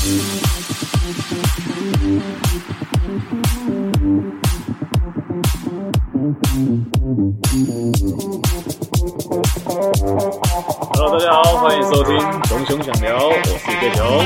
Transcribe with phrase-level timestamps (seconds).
[0.00, 0.16] Hello，
[11.12, 12.16] 大家好，欢迎收听
[12.48, 14.24] 《熊熊想聊》，我是叶熊。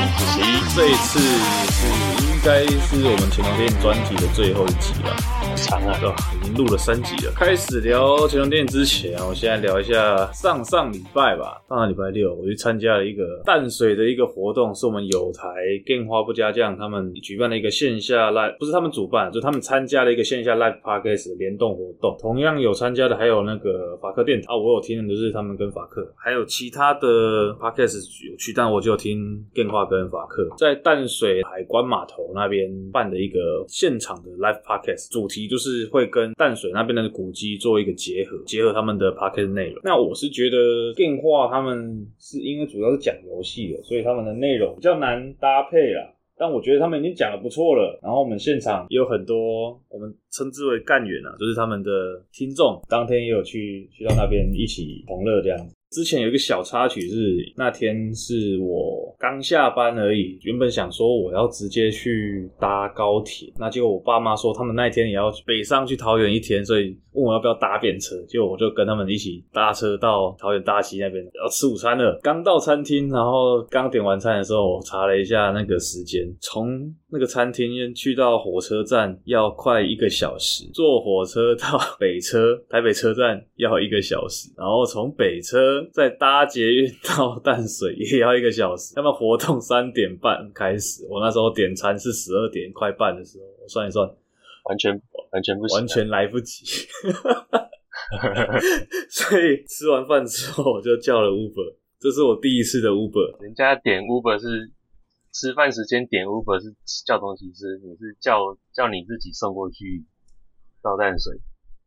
[0.77, 1.83] 这一次是
[2.23, 6.17] 应该是我们前两天专辑的最后一集了，好长啊，对吧？
[6.41, 7.33] 已经录了三集了。
[7.37, 11.63] 开始聊前两天之前，我现在聊一下上上礼拜吧。
[11.69, 15.47] 上上礼拜六，我去参加了一个淡水的一个活动，是我们有台
[15.85, 22.17] 电花不加酱他们举办的一个线下 live，不是他们主办，就他们参加了一个线下 live podcast 联动活动。
[22.19, 27.99] 同样有参加的还有那个法克电台啊，我有听的就是他们跟法克，还有其他的 podcast
[28.31, 39.81] 有去，但我就听电话跟法克在淡水海关码头那边办的一个现场的 live podcast，主题就是会跟淡水那边的古迹做一个结合，结合他们的 podcast 内容。
[39.85, 46.11] 那我是觉得电话他们是因为主要是讲游戏的，所以他们的内容比较难搭配啦。
[46.37, 47.97] 但我觉得他们已经讲的不错了。
[48.03, 51.91] 然后我们现场也有很多我们称之为干员啊，就是他们的
[52.33, 55.75] 听众，当天也有去去到那边一起同乐这样子。
[55.95, 72.19] 之前有一个小插曲是，那天是我刚下班而已，原本想说我要直接去搭高铁，那结果我爸妈说他们那天也要北上去桃园一天，所以问我要不要搭便车，就我就跟他们一起搭车到桃园大溪那边要吃午餐了。
[72.23, 85.55] 刚到餐厅，然后刚点完餐的时候，我查了一下那个时间，从那个餐厅去到火车站要快一个小时，坐火车到北车台北车站要一个小时，然后从北车。
[85.93, 88.95] 再搭捷运到淡水也要一个小时。
[88.97, 94.09] 他们活动三点半开始，我那时候点餐是十二点快半的时候，我算一算，
[94.65, 95.01] 完全
[95.33, 96.65] 完全不行，完全来不及。
[99.09, 103.43] 所以吃完饭之后，我就叫了 Uber，这是我第一次的 Uber。
[103.43, 104.71] 人家点 Uber 是
[105.33, 106.75] 吃饭时间点 Uber 是
[107.07, 110.05] 叫东西吃，你是叫叫你自己送过去
[110.83, 111.41] 倒淡水。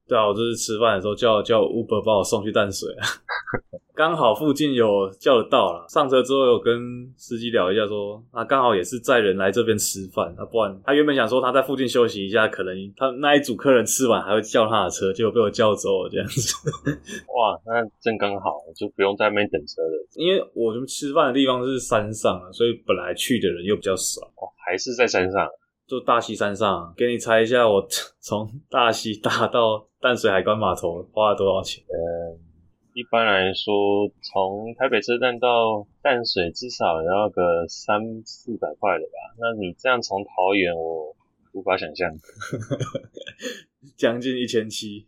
[0.07, 3.03] 对啊，我就是吃饭的时候叫叫 Uber 把我送去淡水啊，
[3.93, 5.85] 刚好附近有叫得到啦。
[5.89, 16.55] 上车之后有跟司机聊一下说，说啊刚好也是载人来这边吃饭，啊不然他原本想说他在附近休息一下，可能他那一组客人吃完还会叫他的车，结果被我叫走了这样子。
[17.27, 20.07] 哇，那正刚好，就不用在那边等车了。
[20.15, 24.21] 因为我们吃饭的地方是山上啊，所以本来去的人又比较少。
[24.21, 25.47] 哦，还是在山上。
[25.87, 27.87] 就大溪山上，给你猜一下，我
[28.19, 31.81] 从大溪搭到淡水海关码头花了多少钱？
[31.87, 32.37] 嗯，
[32.93, 33.73] 一般来说，
[34.21, 39.35] 从台北车站到淡水至少要个三四百块的吧？
[39.39, 41.15] 那你这样从桃园，我
[41.53, 42.11] 无法想象，
[43.95, 45.07] 将近一千七，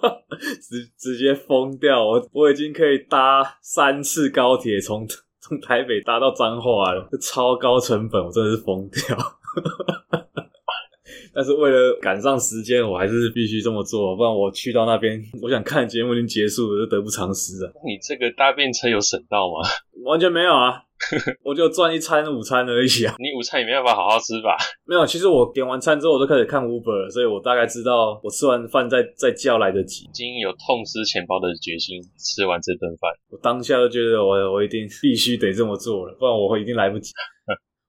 [0.62, 2.02] 直直接疯掉！
[2.02, 5.06] 我我已经可以搭三次高铁，从
[5.40, 9.18] 从台北搭到彰化了，超高成本，我真的是疯掉。
[11.34, 17.72] 但是为了赶上时间，我还是必须这么做，不然我去到那边，我想看节目已经结束了，就得不偿失啊！
[17.84, 19.68] 你这个搭便车有省到吗？
[20.04, 20.82] 完全没有啊，
[21.42, 23.14] 我就赚一餐午餐而已啊！
[23.18, 24.56] 你午餐也没办法好好吃吧？
[24.84, 30.04] 没有，其实我点完餐之后，我就开始看 Uber 了，所以我大概知道我吃完饭再再叫来得及。
[30.04, 37.10] 已经有痛失钱包的决心，吃完这顿饭，我当下就觉得我我一定必须得这么做了，不然我会一定来不及。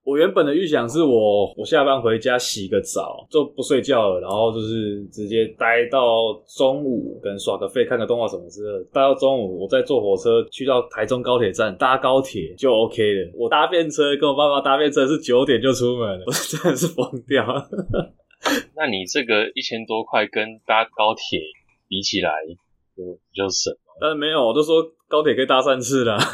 [0.06, 8.86] 我原本的预想是我我下班回家洗个澡就不睡觉了，然后就是直接待到中午，跟耍个废看个动画什么之类的。
[8.94, 13.32] 待到中午，我再坐火车去到台中高铁站搭高铁就 OK 了。
[13.36, 17.44] 我搭便车跟我爸爸搭便车是九点就出门了， 我真的是疯掉。
[18.76, 21.40] 那你这个一千多块跟搭高铁
[21.88, 22.30] 比起来
[22.96, 23.02] 就
[23.32, 23.74] 比较省。
[24.00, 26.16] 但是没有，我都说高铁可以搭三次了。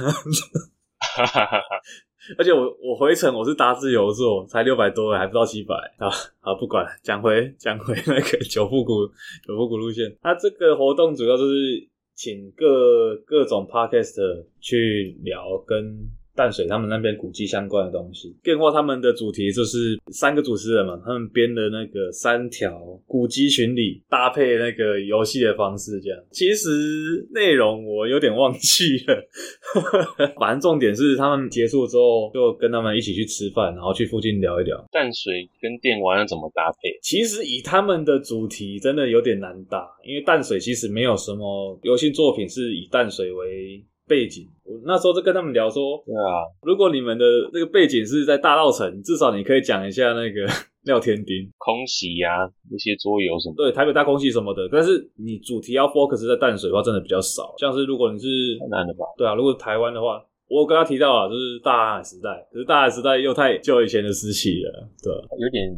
[2.38, 6.10] 而且我我回程我是搭自由座，才六百多，还不到七百啊！
[6.40, 9.08] 好，不管了，讲回讲回那个九复古
[9.48, 16.10] 九复古路线，它这个活动主要就是请各各种 podcast 去聊跟。
[16.36, 26.20] 淡水他们那边古迹相关的东西，电话他们的主题就是三个主持人嘛，他们编的那个三条古迹巡礼，搭配那个游戏的方式，这样。
[26.32, 29.28] 其实内容我有点忘记了，
[30.40, 34.84] 反正重点是他们结束之后就跟他们一起去吃饭，然后去附近聊一聊。
[34.92, 36.98] 淡水跟电玩要怎么搭配？
[37.02, 43.84] 其实以他们的主题真的有点难搭，因为淡水其实没有什么游戏作品是以淡水为。
[44.12, 47.24] 背景，我那时候就跟他们聊说，对啊，如果你们的
[47.54, 50.44] 那个背景是在大稻城，至少你可以讲一下那个
[50.84, 54.68] 廖天丁、空袭呀、啊，那些桌游什么，对，台北大空袭什么的。
[54.70, 57.54] 但是你主题要 focus 在淡水的话，真的比较少。
[57.58, 58.28] 像是如果你是
[58.60, 59.06] 太难了吧？
[59.18, 65.72] 对啊，如果台湾的话，我跟他提到啊，就是大航海时代，可是大航海时代又太久以前的时期了，对，有点。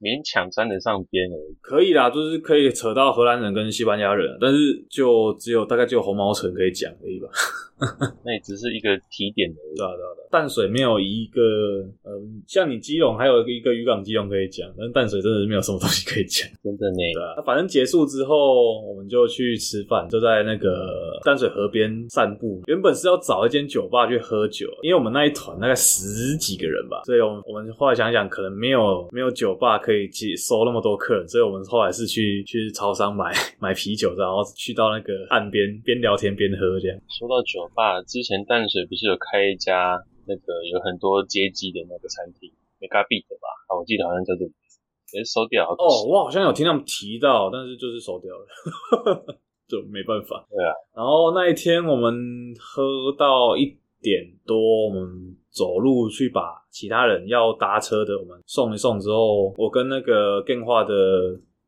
[0.00, 7.28] 勉强沾得上边而已，可以啦，就是可以扯到荷兰人跟西班牙人，但是就只有大概只有红毛城可以讲而已吧。
[8.24, 10.28] 那也只是一个提点的，对啊对啊对啊。
[10.30, 11.40] 淡水没有一个，
[12.04, 16.96] 嗯、呃，像你基隆还有一个渔港基隆可以讲，但是淡水真的是没有什么东西可以讲，真的呢。
[16.96, 22.62] 对啊，那反正结束之后，我们就去吃饭，就在那个淡水河边散步。
[22.66, 33.30] 原本是要找一间酒吧去喝酒，因为我们那一团大概十几个人吧，所以我们我们后来想想，可能没有没有酒吧可以接收那么多客人，所以我们后来是去去超商买
[33.60, 36.98] 买啤酒，然后去到那个岸边边聊天边喝这样。
[37.06, 39.94] 说到酒吧，之前淡水不是有开一家
[40.26, 40.42] 那个
[40.72, 42.50] 有很多街机的那个餐厅
[42.82, 43.46] ，Megabit 吧？
[43.70, 44.50] 啊，我记得好像叫这个，
[45.14, 45.76] 也是收掉了。
[45.78, 48.44] 哦，我好像有听他们提到，但是就是收掉了，
[49.70, 50.44] 就没办法。
[50.50, 50.74] 对啊。
[50.96, 52.10] 然后那一天我们
[52.58, 53.70] 喝到一
[54.06, 55.34] 点多，我们。
[55.56, 60.92] 走路去把其他人要搭车的我们送一送之后，我跟那个电话的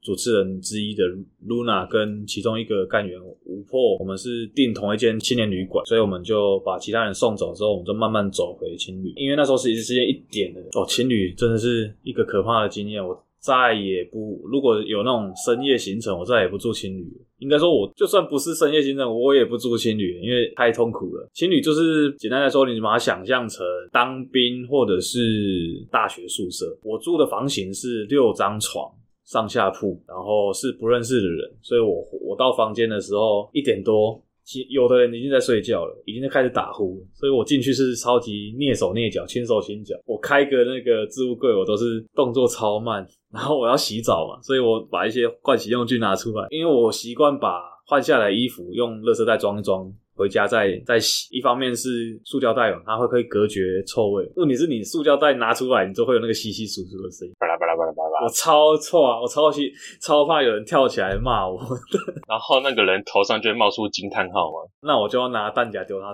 [0.02, 1.02] 主持人之一的
[1.46, 9.14] Luna 跟其中一个干员吴破，我们是订同一间青年旅馆，所以我们就把其他人送走之后，我们就慢慢走回青旅。
[9.16, 13.02] 因为那时候实际时间一点了哦，青旅真的是一个可怕的经验。
[13.02, 17.24] 我再也不，如果有那种深夜行程，我再也不住青旅了。
[17.38, 21.28] 应该说，我就算不是深夜行程，我也不住青旅，因为太痛苦了。
[21.32, 26.66] 青旅就是简单来说，你把它想象成当兵或者是大学宿舍。
[26.82, 28.90] 我住的房型是六张床，
[29.24, 34.20] 上下铺，然后是不认识的人，所以我我到房间的时候一点多。
[34.68, 39.94] 有的人已经在睡觉了，已经在开始打呼了，所以我进去是超级蹑手蹑脚、轻手轻脚。
[40.06, 43.06] 我开个那个置物柜，我都是动作超慢。
[43.30, 49.92] 然后我要洗澡嘛，所以我把一些盥洗用具拿出来，因为我习惯把换下来衣服用垃圾袋装一装。
[50.18, 54.28] 回家再再洗，一方面是塑胶袋嘛，它会可以隔绝臭味。
[54.34, 58.24] 问题是你塑胶袋拿出来，你就会有那个稀稀疏疏的声音，巴拉巴拉巴拉巴拉。
[58.24, 59.20] 我超臭啊！
[59.22, 59.70] 我超气，
[60.02, 61.56] 超怕有人跳起来骂我。
[62.28, 66.12] 然后那个人头上就会冒出惊叹号嘛，那我就要拿弹夹丢他。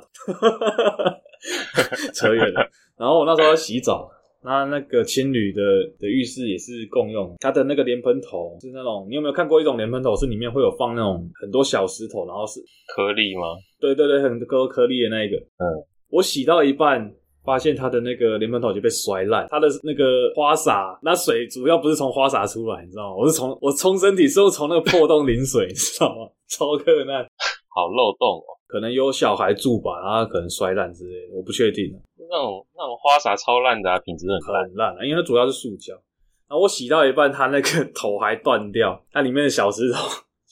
[2.12, 2.68] 扯远了。
[2.98, 4.10] 然后我那时候要洗澡。
[4.46, 5.62] 那那个青旅的
[5.98, 12.60] 的浴室也是共用，它的那个莲蓬头是那种，你有没有看过一种莲蓬头是里面会有放那种很多小石头，然后是
[12.94, 13.56] 颗粒吗？
[13.84, 15.36] 对对对，很多颗粒的那一个。
[15.36, 17.12] 嗯，我洗到一半，
[17.44, 23.16] 发现它的那个莲蓬头就被摔烂，它的那个花洒，那水主要不是从花洒出来，你知道吗？
[23.16, 26.30] 我是从我冲身体是用从那个破洞淋水， 你知道吗？
[26.48, 27.22] 超克难，
[27.74, 31.92] 好漏洞哦，可能有小孩住吧，然后可能摔烂之类的，我不确定。
[32.30, 35.92] 那种那种花洒超烂的啊，品质很烂很烂啊，因为它主要是塑胶。
[36.48, 39.98] 然后我洗到一半，它那个头还断掉，它里面的小石头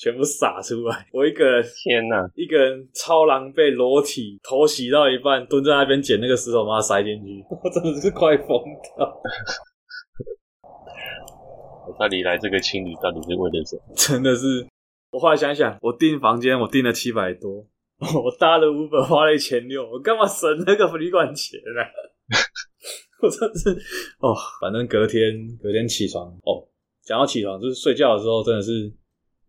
[0.02, 1.06] 全部洒出来。
[1.12, 7.44] 我一个人，天哪，一个人超狼狈，裸体，头洗到一半，蹲在那边捡那个石头，把它塞进去。
[7.62, 9.22] 我真的是快疯掉。
[11.86, 13.94] 我到底来这个青旅到底是为了什么？
[13.94, 14.66] 真的是，
[15.12, 17.64] 我后来想想，我订房间我订了七百多。
[18.02, 21.80] 我搭了 Uber 花了一千六，我干嘛省那个旅馆钱呢？
[23.22, 23.70] 我真是
[24.18, 25.22] 哦，反正隔天
[25.62, 26.66] 隔天起床哦，
[27.04, 28.92] 讲到起床就是睡觉的时候真的是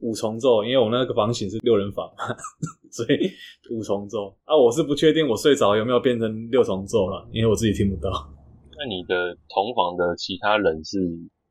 [0.04, 2.06] 五重奏，因为我那个房型是六人房，
[2.92, 3.32] 所以
[3.74, 8.12] 五重奏啊，我是不确定我睡着有没有变成六重奏了，因为我自己听不到。
[8.78, 11.00] 那你的同房的其他人是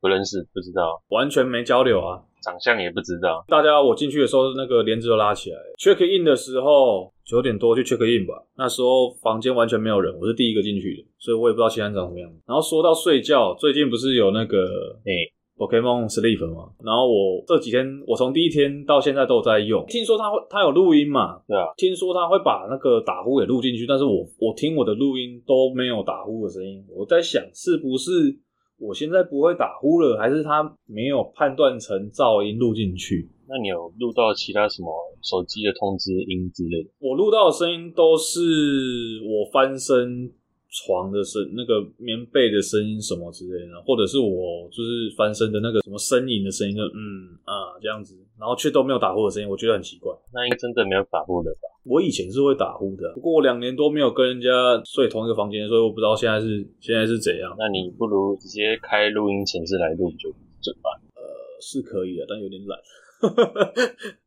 [0.01, 2.23] 不认识，不知道，完全没交流啊。
[2.43, 3.45] 长相也不知道。
[3.47, 5.57] 大家，我进去的时候，那个帘子都拉起来。
[5.79, 12.29] check in 的时候九点多去 check in 吧，那时候房间完全没有人，我是第一个进去的，所以我也不知道其他人长什么样。
[12.45, 14.59] 然后说到睡觉，最近不是有那个
[15.05, 16.71] 诶 Pokémon Sleep 嘛？
[16.83, 19.85] 然后我这几天，我从第一天到现在都有在用。
[19.87, 21.41] 听说他会，他有录音嘛？
[21.47, 21.67] 对啊。
[21.77, 26.85] 听说他会把那个打呼也录进去，但是我我听我的录音都没有打呼的声音。
[26.89, 28.11] 我在想，是不是？
[28.81, 33.31] 我现在不会打呼了，还是他没有判断成噪音录进去？
[33.49, 34.91] 那你有录到其他什么
[35.23, 36.91] 手机的通知音之类的？
[36.99, 38.41] 我录到的声音都是
[39.23, 40.33] 我翻身
[40.73, 50.11] 床的声，那个棉被的声音什么之类的，或者是我就是翻身的那个什么呻吟的声音，就嗯啊这样子，然后却都没有打呼的声音，我觉得很奇怪。
[50.33, 51.69] 那应该真的没有打呼的吧？
[51.85, 54.49] 我以前是会打呼的，不过我两年多没有跟人家
[54.85, 57.55] 睡同一个房间，所以我不知道现在是现在是怎样。
[57.59, 60.89] 那你不如直接开录音程式来录就准吧。
[61.17, 61.23] 呃，
[61.61, 62.79] 是可以的，但有点懒。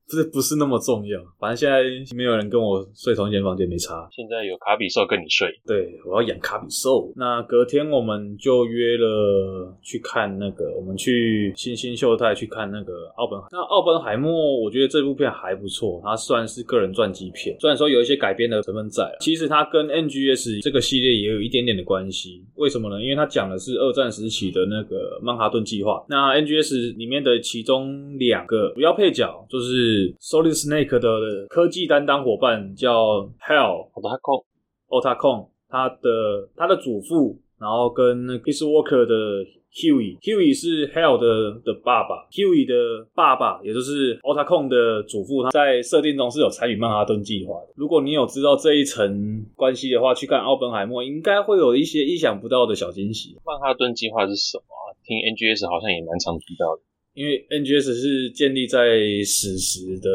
[0.07, 1.83] 这不是那么重要，反正现在
[2.15, 4.07] 没有人跟我睡同一间房间，没差。
[4.11, 7.11] 现在有卡比兽跟你睡，对，我要养卡比兽。
[7.15, 13.39] 那隔天我们就约了去看那个，我们去新星秀泰去看那个奥本。
[13.51, 22.43] 那奥本海默，我觉得这部片还不错，它算是个人传记片，虽然说有一些改编的成分在，其实它跟 NGS 这个系列也有一点点的关系。
[22.57, 23.01] 为什么呢？
[23.01, 26.05] 因为它讲的是二战时期的那个曼哈顿计划。
[26.07, 29.94] 那 NGS 里面的其中两个主要配角就是。
[30.19, 47.73] Solid Snake 的科技担当伙伴叫 Hal Otacon，Otacon，他的他的祖父，然后跟 Peace Walker 的 Huey，Huey 是 Hell 的的爸爸，Huey 的爸爸也就是 Otacon 的祖父，他在设定中是有参与曼哈顿计划的。
[47.75, 53.35] 如果你有知道这一层关系的话，去看奥本海默，应该会有一些意想不到的小惊喜。
[53.45, 54.63] 曼哈顿计划是什么？
[55.03, 56.81] 听 NGS 好像也蛮常提到的。
[57.15, 58.95] 因为 NGS 是建立在
[59.25, 60.09] 史实的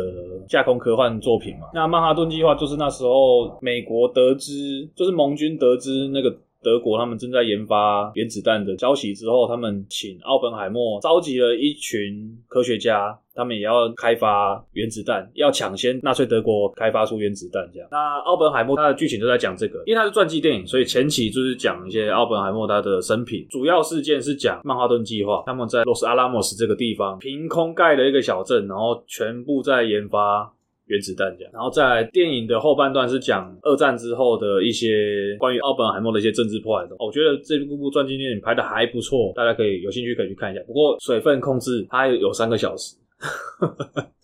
[0.49, 6.33] 架空科幻作品嘛，那曼哈顿计划就是那时候美国得知，就是盟军得知那个。
[6.62, 17.67] 德国他们正在研发原子弹的消息之后，他们请奥本海默召集了一群科学家，他们也要开发原子弹，要抢先纳粹德国开发出原子弹。
[17.73, 30.52] 这样，那奥本海默他的剧情就在讲这个，因为他是传记电影，所以前期就是讲一些奥本海默他的生平，主要事件是讲曼哈顿计划，他们在洛斯阿拉莫斯这个地方凭空盖了一个小镇，然后全部在研发。
[30.90, 36.97] 原子弹这样，然后在电影的后半段是讲二战之后的一些关于奥本海默的一些政治破坏的。
[36.99, 40.61] 我觉得这部部传记电影拍的还不错，大家可以有兴趣可以去看一下。
[40.66, 42.97] 不过水分控制它有三个小时。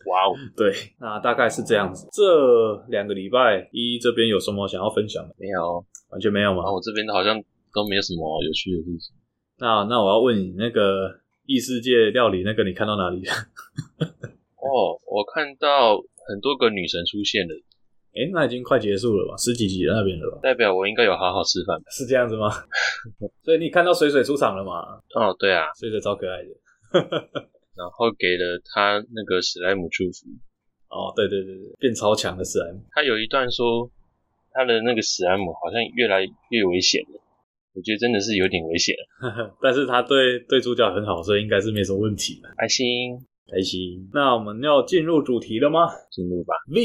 [0.07, 2.09] 哇哦， 对，那大概是这样子。
[2.13, 5.35] 这两个礼拜一这边有什么想要分享的？
[5.39, 6.73] 没有，完全没有吗？
[6.73, 7.37] 我这边好像
[7.73, 9.15] 都没有什么有趣的事情。
[9.59, 11.11] 那那我要问你，那个
[11.47, 13.23] 异世界料理那个你看到哪里？
[14.57, 16.03] 哦，我看到。
[16.29, 17.55] 很多个女神出现了，
[18.19, 19.37] 诶，那已经快结束了吧？
[19.37, 20.41] 十几集那边了吧？
[20.43, 22.51] 代表我应该有好好吃饭，是这样子吗？
[23.47, 24.99] 所以你看到水水出场了吗？
[25.15, 26.51] 哦，对啊，水水超可爱的，
[27.79, 30.27] 然后给了他那个史莱姆祝福。
[30.91, 32.83] 哦，对对对对，变超强的史莱姆。
[32.91, 33.89] 他有一段说，
[34.51, 37.21] 他的那个史莱姆好像越来越危险了，
[37.73, 39.55] 我觉得真的是有点危险了。
[39.63, 42.49] 但是他对对主角很好，所以应该是没什么问题的。
[42.57, 43.25] 爱心。
[43.51, 45.87] 开心，那我们要进入主题了吗？
[46.11, 46.55] 进入吧。
[46.69, 46.81] V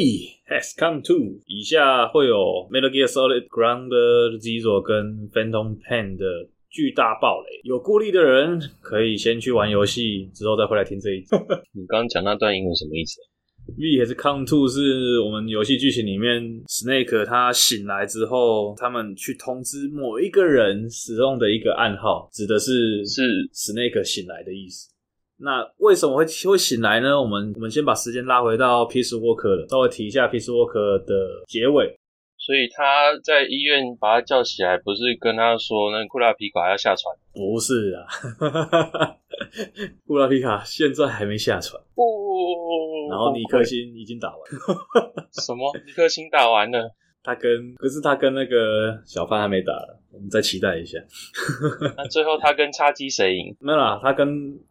[0.48, 2.36] has come to，以下会有
[2.70, 3.90] Metal Gear Solid Ground
[4.38, 6.26] Zero 跟 Phantom Pain 的
[6.70, 7.62] 巨大暴雷。
[7.64, 11.36] 有顾虑的人可以先去玩游戏，之后再回来听这一集。
[11.74, 13.20] 你刚刚讲那段英文什么意思
[13.78, 23.22] ？V has come to 是我们游戏剧情里面 Snake 他醒来之后，他们去通知某一个人使用的一个暗号，指的是是
[23.54, 24.90] Snake 醒来的意思。
[25.44, 27.20] 那为什么会会醒来呢？
[27.20, 31.98] 我们我们先把时间拉回到 Peace Walker 了，稍微提一下 Peace Walker 的结尾。
[32.38, 37.16] 所以他在医院把他叫起来，不是跟他说那库拉皮卡要下船？
[37.34, 38.06] 不是啊，
[40.08, 41.80] 库拉皮卡现在还没下船。
[41.94, 42.02] 不，
[43.12, 44.40] 然后尼克星已经打完。
[45.34, 45.72] 什么？
[45.86, 46.92] 尼克星打完了？
[47.24, 49.74] 他跟可是他跟那个小范还没打，
[50.12, 50.98] 我们再期待一下。
[51.98, 53.56] 那最后他跟叉鸡谁赢？
[53.60, 54.28] 没有啦，他跟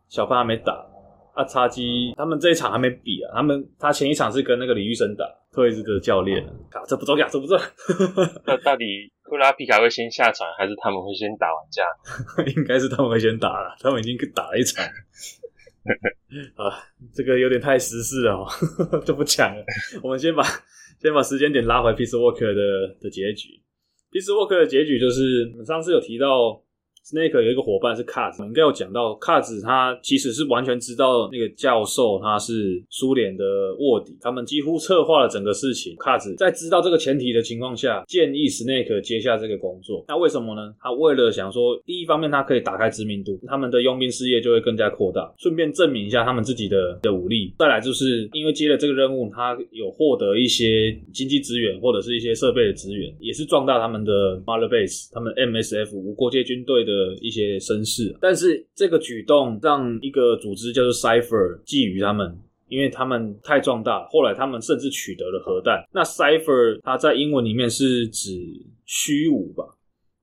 [0.08, 0.86] 小范还没打。
[1.34, 6.44] 啊，叉鸡他们这一场还没比啊，他们他前一场是跟那个李玉生打，退役的教练。
[6.72, 7.64] 啊，这不重要，这不重要。
[8.46, 11.84] 那到底库拉皮卡会先下场，还是他们会先打完架？
[12.56, 14.84] 应该是他们会先打了，他们已经打了一场。
[16.56, 16.76] 啊，
[17.14, 18.46] 这个有点太时事了，
[19.06, 19.64] 就不讲了。
[20.02, 20.44] 我们先把。
[21.00, 23.58] 先把时间点拉回 Peace Walker 的的结局。
[24.12, 26.60] 《Peace Walker》的结局就是，我们上次有提到
[27.04, 33.44] Snake 有一个伙伴是 Kaz，应该有讲到 Kaz，他其实是完全知道那个教授他是苏联的
[33.78, 35.96] 卧底，他们几乎策划了整个事情。
[35.96, 40.04] Kaz 在知道这个前提的情况下，建议 Snake 接下这个工作。
[40.08, 40.74] 那为什么呢？
[40.78, 47.54] 他为了想说，第一方面他可以打开知名度，他们的佣兵事业就会更加扩大，顺便证明一下他们自己的的武力。
[47.58, 56.89] 再来就是因为接了这个任务，他有获得一些经济资源或者是一些设备的资源，也是壮大他们的 Mother Base，他们 MSF 无国界军队的。
[56.90, 62.36] 的一些身世，但是这个举动让一个组织叫做 Cipher 觊觎他们，
[62.68, 64.06] 因为他们太壮大。
[64.08, 65.84] 后来他们甚至取得了核弹。
[65.92, 68.30] 那 Cipher 它在英文里面是指
[68.84, 69.64] 虚无吧？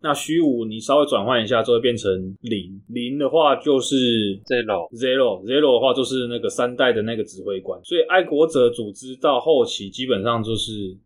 [0.01, 7.79] 那虚无你稍微转换一下就会变成零，零的话就是 zero，zero，zero 的话就是那个三代的那个指挥官。
[7.83, 10.97] 所以爱国者组织到后期基本上就是。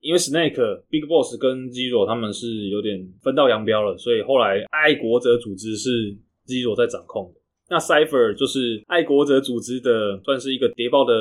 [0.00, 7.40] 因为 Snake、Big Boss 跟 Zero 他们是有点分道扬镳了，所以后来爱国者组织是 Zero 在掌控的。
[7.70, 11.12] 那 Cipher 就是爱国者组织的，算是一个谍报的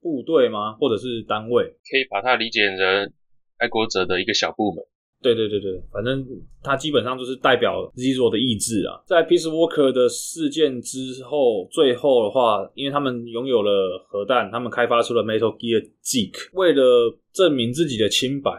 [0.00, 0.72] 部队吗？
[0.72, 1.62] 或者是单位？
[1.64, 3.12] 可以把它理解成
[3.58, 4.82] 爱国者的一个小部门。
[5.20, 6.24] 对对对对，反正
[6.62, 9.02] 它基本上就是代表 Zero 的意志啊。
[9.04, 18.50] 在 Peace Walker 的事件之后，最后的话，因为他们拥有了核弹，他们开发出了 Metal Gear Zeke，为了证明自己的清白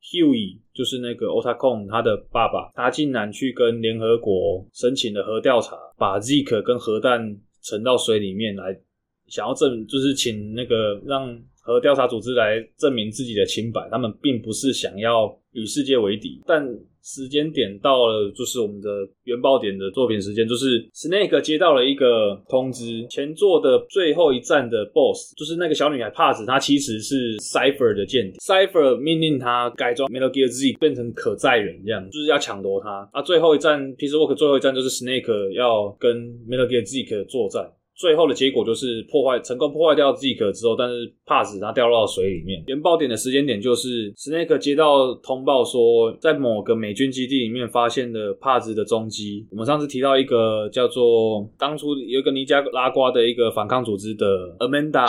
[0.00, 8.78] ，Huey 就是那个 Otakon 他的爸爸，他竟然去跟联合国申请了核调查，把 Zeke 跟核弹沉到水里面来，
[9.26, 11.36] 想要证，就是请那个让。
[11.66, 16.40] 和调查组织来证明自己的清白，他们并不是想要与世界为敌。
[16.46, 16.64] 但
[17.02, 18.88] 时间点到了，就是我们的
[19.24, 33.08] 原爆点的作品时间，就是 Snake 接到了一个通知，前作的最后一站的 BOSS，就是那个小女孩帕子，她其实是 Cypher 的间谍，Cypher 命令他改装 Metal Gear Z 变成可载人，这样就是要抢夺他。
[33.12, 36.16] 啊，最后一站 Peace Walk 最后一站就是 Snake 要跟
[36.48, 37.70] Metal Gear Z 作战。
[37.96, 42.62] 最后的结果就是破坏成功破坏掉 Zeke 之后，但是帕子他掉到水里面。
[42.66, 49.46] 原爆点的时间点就是 Snake 接到通报说，在某个美军基地里面发现了帕子的踪迹。
[49.50, 54.26] 我们上次提到一个叫做当初有一个尼加拉瓜的一个反抗组织的
[54.58, 55.06] Amanda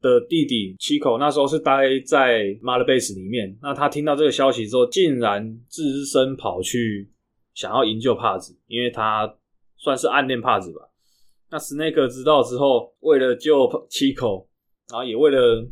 [0.00, 3.58] 的弟弟 Chico，那时候是待在 Mother Base 里面。
[3.60, 7.10] 那他听到这个消息之后，竟然只身跑去
[7.52, 9.34] 想要营救帕子，因为他
[9.76, 10.87] 算是暗恋帕子吧。
[11.50, 14.44] 那 Snake 知道之后，为了救 Chico，
[14.90, 15.66] 然后也为了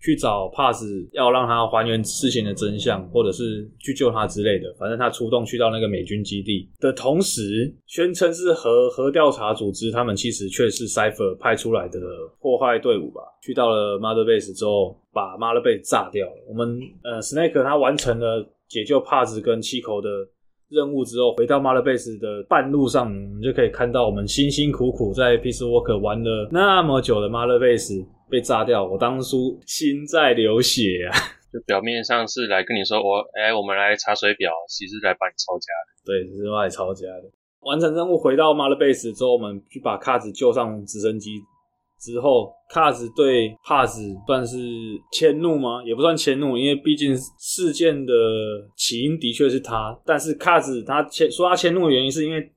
[0.00, 4.72] 去找帕子，要让他还原事情的真相，或者是去救他之类的。
[4.78, 12.00] 反正他出动去到那个美军基地的同时，宣称是核核调查组织，他们其实却是 Cypher 派出来的
[12.40, 13.20] 破坏队伍吧。
[13.42, 16.44] 去到了 Mother Base 之后，把 Mother Base 炸掉了。
[16.48, 20.08] 我们呃，Snake 他完成了解救帕子跟 Chico 的。
[20.70, 28.84] 任务之后回到 Mother Base 的半路上，我们就可以看到我们辛辛苦苦在 Peace Walker 玩了那么久的 Mother Base 被炸掉。
[28.84, 31.16] 我当初心在流血啊！
[31.50, 35.88] 就表面上是来跟你说我，哎、欸，我们来查水表，其实来帮你抄家的。
[36.04, 37.24] 对，是来抄家的。
[37.60, 41.40] 完成任务回到 Mother Base 之后，我们去把卡子救上直升机。
[42.00, 44.56] 之后，卡子对帕子算是
[45.12, 45.82] 迁怒吗？
[45.84, 48.12] 也不算迁怒，因为毕竟事件的
[48.76, 49.98] 起因的确是他。
[50.06, 52.50] 但是卡子他迁说他迁怒的原因，是因为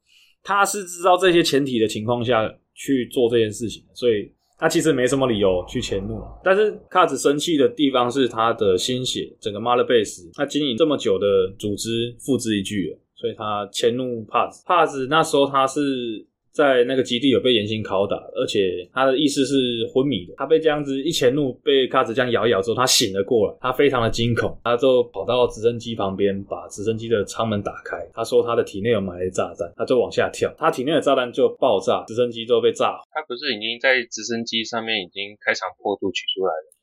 [0.44, 6.22] 他是知道这些前提的情况下去做这件事情，所以他其实没什么理由去迁怒。
[6.44, 11.26] 但是卡子生气的地方是他的心血，整个 Mother Base 他经营这么久的
[11.58, 14.64] 组织付之一炬了，所以他迁怒帕子。
[14.68, 16.28] 帕子那时候他是。
[16.52, 20.34] 在那个基地有被严刑拷打，而且他的意识是昏迷的。
[20.38, 23.58] 他被这样子一前怒，被卡子这样咬咬之后，他醒了过来。
[23.62, 27.98] 他非常的惊恐，他就跑到直升机旁边，把直升机的舱门打开。
[28.14, 30.54] 他说他的体内有埋炸弹，他就往下跳。
[30.58, 33.00] 他体内的炸弹就爆炸，直升机就被炸。
[33.12, 36.81] 他不是已经在直升机上面已经开肠破肚取出来了？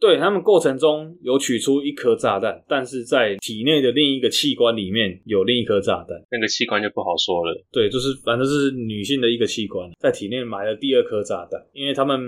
[0.00, 7.54] 对，他们过程中有取出一颗炸弹，但是在体内的另一个器官里面有另一颗炸弹，那个器官就不好说了。
[7.70, 12.18] 对，就是反正是女性的一个器官，在体内埋了第二颗炸弹，因为他们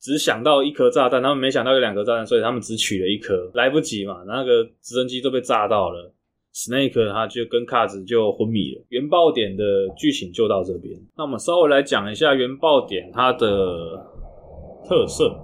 [0.00, 6.10] 只想到一颗炸弹，他们没想到有两颗炸弹，所以他们只取了一颗，来不及嘛，那个直升机都被炸到了
[6.54, 8.86] ，Snake 他就跟卡子就昏迷了。
[8.88, 9.62] 原爆点的
[9.98, 14.02] 剧情就到这边，那我们稍微来讲一下原爆点它的
[14.88, 15.38] 特色。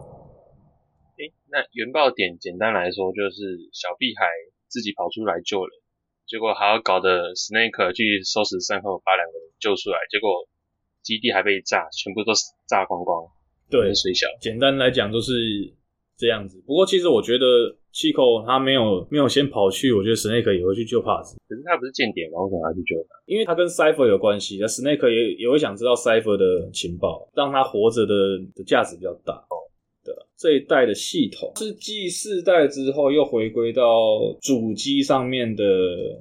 [1.54, 4.26] 那原爆点简单来说就是小屁孩
[4.66, 5.70] 自己跑出来救人，
[6.26, 10.48] 结果还要搞得 Snake 去收拾善后，把两个人救出来，结果
[11.00, 12.32] 基地还被炸，全部都
[12.66, 13.22] 炸光光。
[13.70, 14.26] 对，水小。
[14.40, 15.30] 简单来讲就是
[16.18, 16.60] 这样子。
[16.66, 17.46] 不过其实我觉得
[17.94, 21.38] Chico 他没有没有先跑去，我觉得 Snake 也会去救帕子。
[21.48, 22.42] 可是他不是间谍吗？
[22.42, 23.14] 为什么要去救他？
[23.26, 29.46] 因为他跟 Cypher 有关系，那 Snake 也也会想知道 Cypher 的情报，让他活着的的价值比较大。
[30.04, 33.84] 的这一代的系统是继四代之后又回归到
[34.42, 35.64] 主机上面的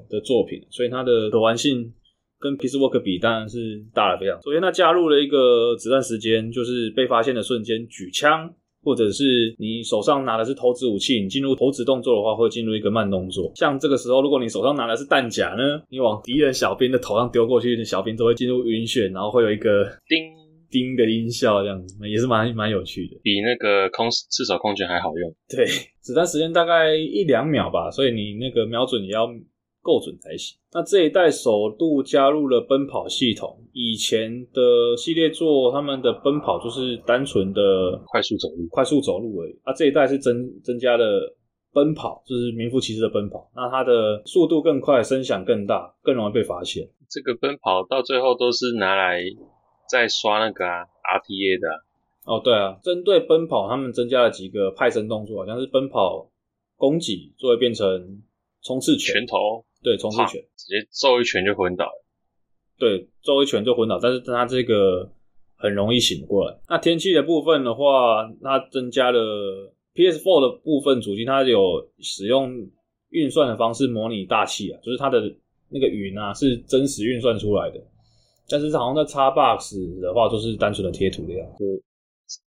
[0.10, 1.94] 的作品，所以它的可玩性
[2.40, 4.42] 跟 Peace Walker 比当然是大了非常。
[4.42, 13.52] 首先，它加入了一个子弹时间，就是被发现的瞬间举枪，或者是你手上拿的是投掷武器，你进入投掷动作的话，会进入一个慢动作。
[13.56, 20.43] 像这个时候，如果你手上拿的是弹夹呢，你往敌人小兵的头上丢过去，小兵都会进入晕眩，然后会有一个叮。
[20.74, 25.32] 叮的音效这样子，也是蛮蛮有趣的，比那个空赤手空拳还好用。
[25.48, 25.68] 对，
[26.02, 29.28] 子弹时间大概一两秒吧，所以你那个瞄准也要
[29.84, 30.58] 够准才行。
[30.74, 37.62] 那这一代首度加入了奔跑系统，以前的系列作他们的奔跑就是单纯的
[38.08, 39.54] 快速走路，快速走路而已。
[39.64, 41.38] 啊，这一代是增增加了
[41.74, 43.52] 奔跑，就是名副其实的奔跑。
[43.56, 46.90] 那它的速度更快，声响更大，更容易被发现。
[47.10, 49.22] 这个奔跑到最后都是拿来。
[49.90, 50.86] 在刷那个啊
[51.20, 51.78] RTA 的、啊。
[52.26, 56.32] 哦，对啊，针对奔跑，他们增加了几个派生动作，好像是奔跑
[56.78, 58.24] 攻击，就会变成
[58.62, 62.06] 冲刺拳，拳头，对，冲刺拳，直接揍一拳就昏倒了。
[62.80, 65.12] 对，揍一拳就昏倒，但是它这个
[65.58, 66.58] 很容易醒过来。
[66.70, 72.54] 那天气的部分的话，它增加了 PS4 的部分主机，它有使用
[73.10, 75.20] 运算的方式模拟大气啊，就是它的
[75.68, 77.82] 那个云啊是真实运算出来的。
[78.54, 81.66] 但是好像在 Xbox 的话，就是单纯的贴图的样子。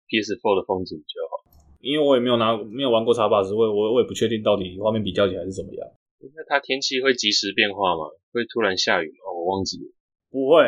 [0.06, 1.42] PS4 的风景比较好，
[1.80, 5.84] 因为我也没有拿，没有玩过 Xbox，我我我也不确定到底画面比较起来是怎么样。
[6.20, 8.04] 那它天气会即时变化吗？
[8.32, 9.34] 会突然下雨吗？
[9.34, 9.90] 我忘记了。
[10.30, 10.62] 不会，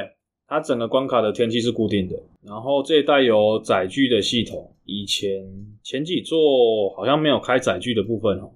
[0.48, 2.20] 它整个关卡的天气是固定的。
[2.42, 5.46] 然后这一代有载具的系统，以前
[5.85, 8.51] 前几座好像没有开载具的部分哦，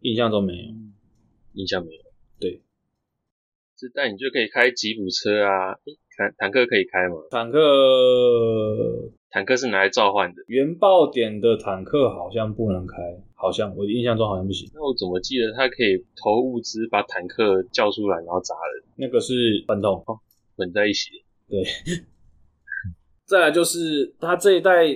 [0.00, 0.74] 印象中没有，
[1.54, 2.02] 印象没有。
[2.38, 2.60] 对，
[3.78, 5.78] 这代你就可以开吉普车啊，
[6.18, 7.14] 坦坦克可以开吗？
[7.30, 7.58] 坦克。
[9.30, 12.96] 坦克是拿来召唤的，原爆点的坦克好像不能开，
[13.34, 14.68] 好像我印象中好像不行。
[14.74, 18.84] 那我怎么记得它可以投物资把坦克叫出来，然后砸人？
[18.96, 20.18] 那个是半动，哦，
[20.56, 21.10] 混在一起。
[21.48, 21.62] 对，
[23.28, 24.86] 再来就是它这一代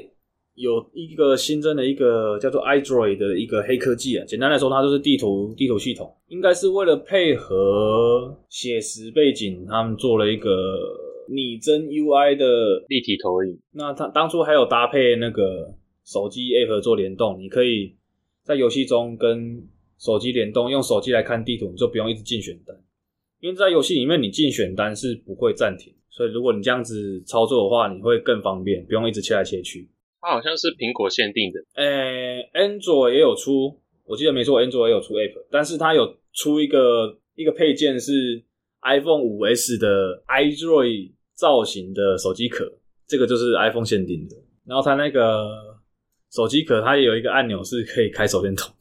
[0.54, 4.24] 有一个新增的一个叫做 iDroid 的一个黑科技啊。
[4.26, 10.50] 简单来说，它就是地图地图系统，应该是为了配合写实背景，他们做了一个。
[11.32, 17.96] 拟真 UI 的立体投影，那它当初还有搭配那个手机 App 做联动，你可以
[18.42, 19.66] 在游戏中跟
[19.98, 22.76] 手机联动，用手机来看地图，你就不用一直进选单，
[23.40, 29.88] 因为在游戏里面你进选单是不会暂停，所以如果你这样子操作的话，你会更方便，不用一直切来切去。
[30.20, 38.44] 它好像是苹果限定的，诶、欸、Android 也有出，我记得没错，Android 也有出 App，但是它有出一个一个配件是。
[38.84, 42.72] iPhone 五 S 的 iDroid 造型的手机壳，
[43.08, 44.36] 这个就是 iPhone 限定的。
[44.64, 45.48] 然后它那个
[46.30, 48.72] 手机壳，它也有一个按钮是可以开手电筒。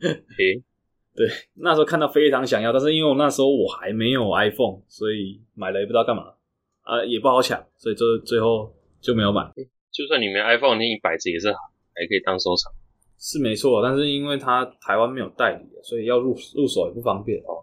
[0.00, 0.60] 诶，
[1.14, 6.34] 对，那时候看到非常想要，但是因为我那时候我还没有 iPhone，所以买了也不知道干嘛
[6.82, 9.48] 啊，也不好抢，所以就最后就没有买。
[9.92, 11.58] 就算你没 iPhone，你摆着也是好，
[11.94, 12.72] 还可以当收藏。
[13.18, 17.62] 是没错，但是因为它台湾没有代理，所以要入入手也不方便哦。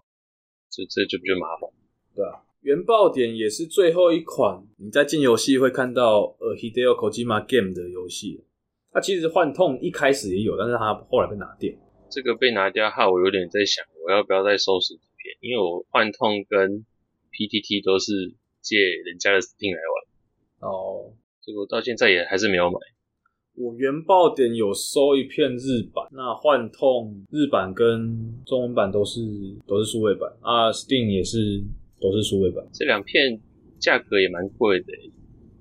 [0.72, 1.70] 这这就比较麻烦，
[2.16, 2.42] 对啊。
[2.64, 8.44] 原爆点也是最后一款你在进游戏会看到呃 Hideo Kojima Game 的游戏。
[8.92, 11.72] 它其实幻痛一开始也有，但是它后来被拿掉。
[12.10, 15.36] 这个被拿掉后，我有点在想，我要不要再收实体片？
[15.42, 16.86] 因为我幻痛跟
[17.32, 20.72] PTT 都是借人家的 Steam 来玩。
[20.72, 22.78] 哦，结果到现在也还是没有买。
[23.56, 29.20] 我原爆点有收一片日版，那幻痛日版跟中文版都是
[29.66, 31.64] 都是数位版啊，Steam 也是
[32.12, 32.64] 都是数位版。
[32.74, 33.42] 这两片
[33.80, 34.88] 价格也蛮贵的，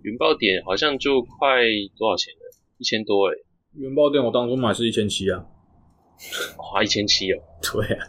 [0.03, 1.63] 云豹点好像就快
[1.97, 2.41] 多少钱了？
[2.79, 3.35] 一千多哎。
[3.77, 5.47] 云豹点我当初买是一千七啊，
[6.57, 7.41] 花一千七哦。
[7.73, 8.07] 对啊，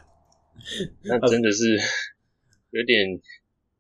[1.04, 1.78] 那真的是
[2.72, 3.22] 有点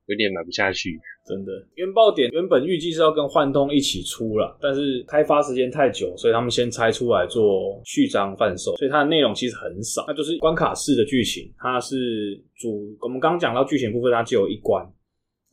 [0.07, 0.99] 有点买不下去。
[1.25, 11.49] 真的，原爆点原本预计是要跟幻通一起出了，但是开发时间太久，所以他们先拆出来做序章贩售，所以它的内容其实很少，那就是关卡式的剧情。
[11.57, 14.85] 它是主，我们刚讲到剧情部分，它只有一关，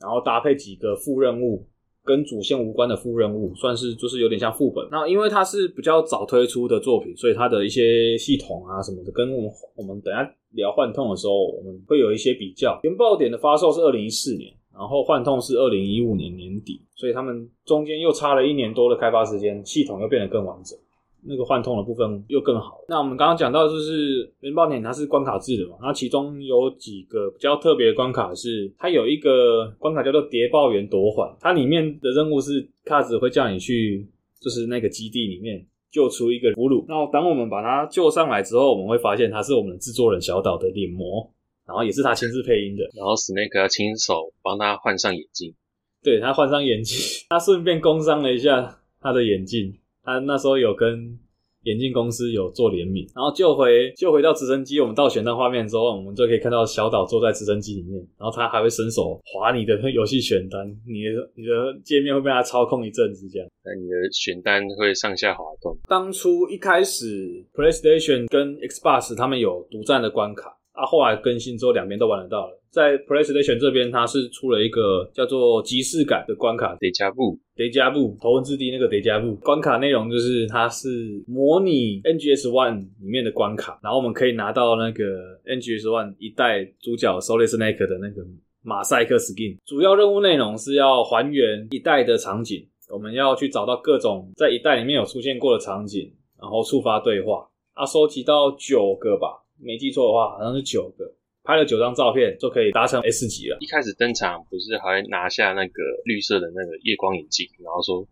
[0.00, 1.64] 然后搭配几个副任务，
[2.10, 4.84] 跟主线无关的副任务，算是就是有点像副本。
[4.90, 12.80] 那因为它是比较早推出的作品，所以它的一些系统啊什么的，跟我们我们等下聊幻痛的时候，我们会有一些比较。
[12.82, 14.52] 原爆点的发售是二零一四年。
[14.72, 20.78] 然后幻痛是二零一五年年底，所以他们中间又差了一年多的开发时间，系统又变得更完整，
[21.22, 22.84] 那个幻痛的部分又更好。
[22.88, 34.06] 那我们刚刚讲到就是原爆点它是关卡制的嘛，那其中有几个比较特别的关卡是，它有一个关卡叫做谍报员夺环，它里面的任务是卡子会叫你去，
[34.40, 36.84] 就是那个基地里面救出一个俘虏。
[36.88, 41.30] 那当我们把它救上来之后，我们会发现他是我们的制作人小岛的脸模。
[41.66, 45.54] 然后也是他亲自配音的，然后 Snake 要亲手帮他换上眼镜，
[46.02, 46.98] 对，他换上眼镜，
[47.30, 49.72] 他顺便工伤了一下他的眼镜，
[50.10, 51.18] 他那时候有跟
[51.64, 65.78] 眼镜公司有做联名，然后救回救回到直升机，我们到选单画面之后，我们就可以看到小岛坐在直升机里面，然后他还会伸手划你的游戏选单，你的你的界面会被他操控一阵子这样，那你的选单会上下滑动。
[65.88, 70.56] 当初一开始 PlayStation 跟 Xbox 他们有独占的关卡。
[70.72, 72.59] 啊，后来更新之后，两边都玩得到了。
[72.70, 80.88] 在 PlayStation 这边，它是出了一个叫做即视感的关卡，Deja Vu，Deja Vu，头文字 D 那个 Deja Vu 关卡内容就是它是
[81.26, 85.04] 模拟 NGS One 里面的关卡，然后我们可以拿到那个
[85.44, 88.24] NGS One 一代主角 Solid Snake 的那个
[88.62, 89.56] 马赛克 skin。
[89.66, 97.48] 主要任务内容是要还原一代的场景，我们要去找到各种在一代里面有出现过的场景，然后触发对话。
[97.74, 101.10] 啊，收集到九个吧，没记错的话，好像是九个。
[101.50, 103.56] 拍了九张照片就可以达成 S 级了。
[103.58, 108.06] 一开始登场不是还拿下那个绿色的那个夜光眼镜，然后说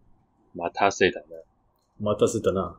[0.53, 1.37] 马塔斯达纳，
[1.98, 2.74] 马塔斯达纳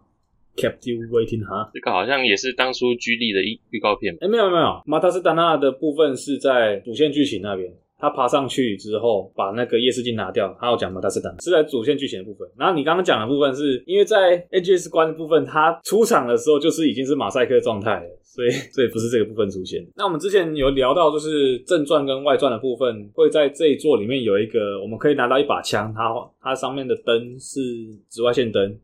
[0.58, 1.72] ，kept you waiting 哈。
[1.74, 4.18] 这个好像也是当初 G 力的预预告片。
[4.20, 7.74] 哎，没有没有，马塔斯达纳的部分是在主线剧情那边。
[8.00, 10.56] 他爬上去之后，把那个夜视镜拿掉。
[10.60, 12.48] 他有讲马达斯坦是在主线剧情的部分。
[12.58, 19.86] 然后你刚刚讲的部分是，因为在 AGS 关的部分，他出场的时候就是已经是马赛克状态了，所以 所以不是这个部分出现。
[19.98, 26.10] 那我们之前有聊到，就是正传跟外传的部分会在这一座里面有一个，我们可以拿到一把枪，它
[26.40, 27.60] 它上面的灯是
[28.08, 28.80] 紫外线灯。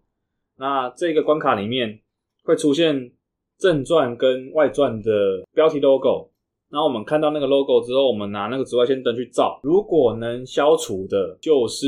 [0.57, 1.99] 那这个关卡里面
[2.43, 3.11] 会出现
[3.57, 6.31] 正传跟外传的标题 logo。
[6.71, 11.87] 然后我们看到那个 logo 之后，我们拿那个紫外线灯去照，如果能消除的，就是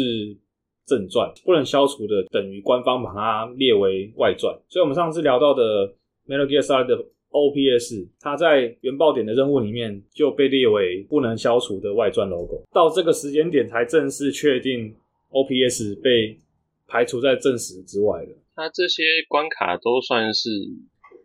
[0.86, 4.58] 正传；不能消除的，等于官方把它列为外传。
[4.70, 5.88] 所以，我们上次聊到的
[6.28, 6.98] Metal Gear Solid 的
[7.32, 12.64] OPS，它在原爆点的任务里面就被列为不能消除的外传 logo。
[12.72, 14.96] 到这个时间点才正式确定
[15.32, 16.38] OPS 被
[16.88, 18.30] 排除在正史之外了。
[18.56, 20.50] 它这些关卡都算是。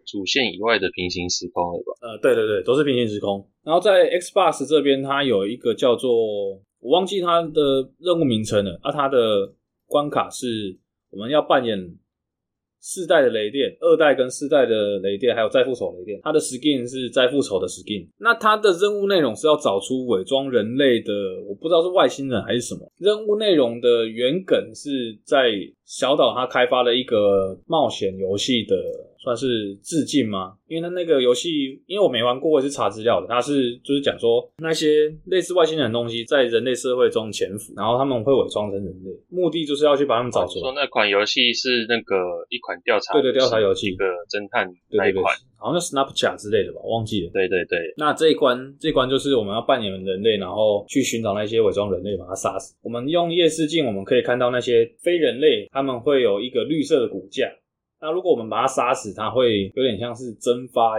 [0.06, 1.92] 主线以外的平行时空了吧？
[2.00, 3.46] 呃，对对对，都是平行时空。
[3.64, 6.10] 然后在 Xbox 这边，它有一个叫做
[6.80, 8.78] 我忘记它的任务名称了。
[8.82, 9.52] 啊，它的
[9.86, 10.76] 关卡是
[11.10, 11.96] 我们要扮演
[12.80, 16.20] 四代的雷电，二代跟四代的雷电，还有再复仇雷电。
[16.24, 18.08] 它的 skin 是再复仇的 skin。
[18.18, 21.12] 那它的任务内容是要找出伪装人类的，
[21.46, 22.90] 我不知道是外星人还是什么。
[22.98, 25.52] 任务内容的原梗是在
[25.84, 28.74] 小岛，它开发了一个冒险游戏的。
[29.22, 30.54] 算是致敬吗？
[30.66, 33.26] 因为他那个游戏，因为我没玩过，我也是查资料的。
[33.28, 40.62] 他是就是讲说那些类似外星人的东西在人类社会中潜伏，然后他们会伪装成人类，目的就是要去把他们找出来。
[40.62, 42.16] 说那款游戏是那个
[42.48, 47.30] 一款调查，对对，调查游戏，一个侦探那一款，好像是 Snapchat 之类的吧，忘记了。
[47.32, 52.74] 对对对，那这一关这一关就是我们要扮演人类，然后去寻找那些伪装人类，把他杀死。
[52.82, 57.48] 我们用夜视镜，我们可以看到那些非人类，他们会有一个绿色的骨架。
[58.02, 60.98] 那如果我们把它杀死，它会有点像是蒸发，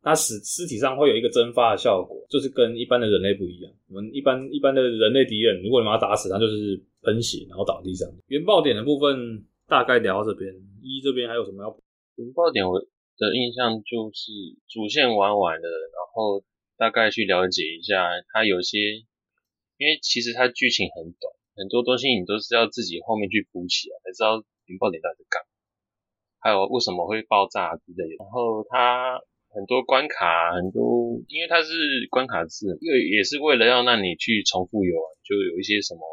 [0.00, 3.72] 它死尸体上会有一个蒸发的效果，就是跟一般的人类不一样。
[3.88, 8.08] 我们一般一般的人类敌人，如果你把它打死，它就是喷血，然后倒地上。
[8.28, 11.76] 原爆点的部分大概聊到这边，一这边还有什么要？
[12.14, 14.30] 原爆点我的印象就是
[14.70, 16.44] 主线玩完了，然后
[16.78, 18.78] 大概去了解一下它有些，
[19.82, 24.38] 因为其实它剧情很短，很多东西你都是要自己后面去补起来，才知道
[24.70, 25.55] 原爆点到底是干嘛。
[26.46, 29.18] 还有为什么会爆炸之类的，然后它
[29.50, 31.74] 很多关卡，很多因为它是
[32.06, 36.06] 关卡制，因为也是为了要让你去重复游玩，就有一些什么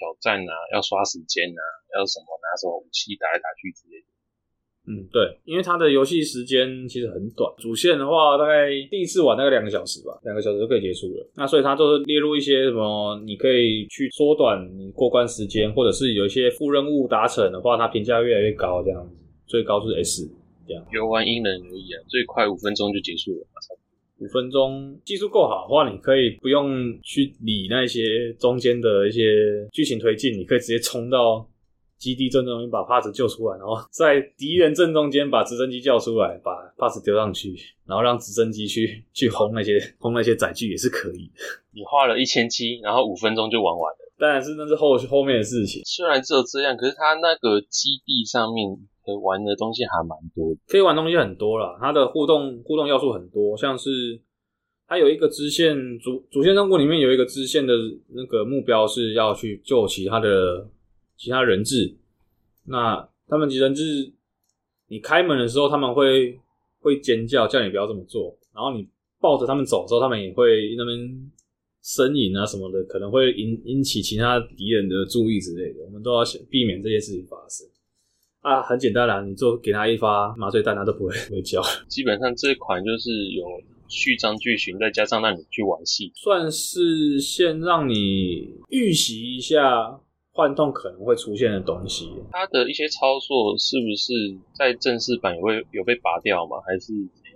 [0.00, 1.60] 挑战啊，要刷时间啊，
[1.92, 4.08] 要什么拿什么武器打来打去之类的。
[4.86, 11.30] 嗯，对，因为它的游戏时间其实很短，主线的话大概第一次玩大概两个小时吧，两个小时就可以结束了。
[11.36, 19.16] 那所以它就是列入一些什么，你可以去缩短你过关时间，或者是有一些副任务达成的话，它评价越来越高这样子。
[19.46, 20.30] 最高是 S，
[20.66, 23.46] 这样游玩因人而异啊，最快五分钟就结束了。
[24.18, 29.20] 五分钟技术够好的话，你可以不用去理那些中间的一些
[29.72, 31.46] 剧情推进，你可以直接冲到
[31.98, 37.54] 基地正中间把帕子救出来，然后 在敌人正中间把直升机叫出来，把帕子丢上去，
[37.86, 41.42] 然后让直升机去去轰那些轰那些载具也是可以的。
[41.72, 44.12] 你花了一千七，然后五分钟就玩完了。
[44.16, 45.82] 当然是那是后后面的事情。
[45.84, 48.78] 虽然只有这样，可是他那个基地上面。
[49.04, 51.76] 可玩的东西还蛮多，可以玩东西很多啦。
[51.78, 54.20] 它的互动互动要素很多，像是
[54.86, 57.74] 它有一个支线主主线任务里面有一个支线的
[58.14, 60.68] 那个目标是要去救其他的
[61.16, 61.94] 其他人质。
[62.66, 64.12] 那他们其人质，
[64.88, 66.38] 你开门的时候他们会
[66.80, 68.34] 会尖叫，叫你不要这么做。
[68.54, 68.88] 然后你
[69.20, 70.98] 抱着他们走的时候，他们也会那边
[71.82, 75.82] 呻吟啊什么的，可能会引引起其他敌人的注意之类的。
[75.84, 77.66] 我们都要避免这些事情发生。
[78.44, 81.62] 啊，很简单啦，你就给他一发麻醉弹，他都不会 不会叫。
[81.88, 83.42] 基本上这款就是有
[83.88, 89.98] 序章剧情，再加上让你去玩戏，算是先让你预习一下
[90.32, 92.10] 幻痛可能会出现的东西。
[92.32, 94.12] 它的一些操作是不是
[94.54, 96.58] 在正式版也会有被拔掉吗？
[96.66, 96.92] 还是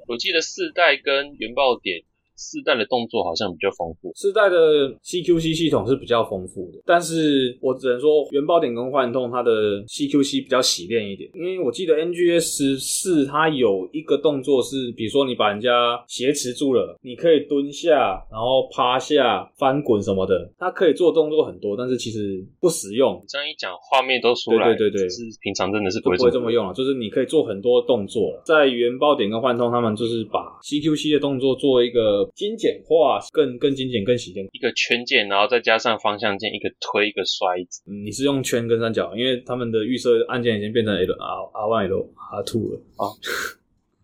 [0.07, 2.03] 我记得四代跟原爆点
[2.39, 15.71] 四代的动作好像比较丰富，四代的 CQC 系统是比较丰富的，但是我只能说原爆点跟幻痛它的 CQC 比较洗练一点，因为我记得 NGS 四它有一个动作是，比如说你把人家
[16.07, 23.21] 挟持住了，你可以蹲下，然后趴下、翻滚什么的，它可以做动作很多，但是其实不实用。
[23.27, 32.28] 这样一讲，画面都出来，对对对对，是平常真的是不会这么用啊，就是你可以做很多动作，在原爆点跟幻痛，他们就是把 CQC 的动作做一个。
[32.35, 34.47] 精简化，更更精简，更洗练。
[34.53, 37.83] 一个圈键，然后再加上方向键，一个推，一个摔子。
[37.87, 42.81] 嗯，你是用圈跟三角，因为他们的预设按键已经变成 L R R one L R two 了。
[42.97, 43.07] 啊，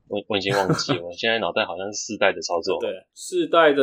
[0.09, 2.79] 我我已经忘记了，我现在脑袋好像是四代的操作。
[2.81, 3.83] 对，四代的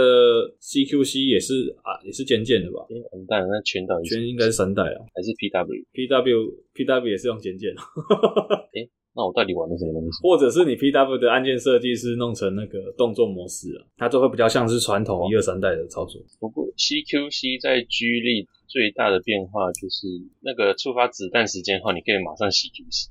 [0.60, 2.86] C Q C 也是啊，也是键键的吧？
[3.12, 7.74] 完蛋了，那圈到底圈应该是三代啊，还是 P W P W P W 也是用键键。
[7.76, 10.22] 欸那我到底玩的什么东西？
[10.24, 16.22] 或者是你 PW 的按键设计是弄成那个动作模式啊，它就会比较像是传统一二三代的操作。
[16.40, 20.08] 不过 CQC 在 G 力最大的变化就是
[20.40, 23.08] 那个触发子弹时间后，你可以马上 CQC。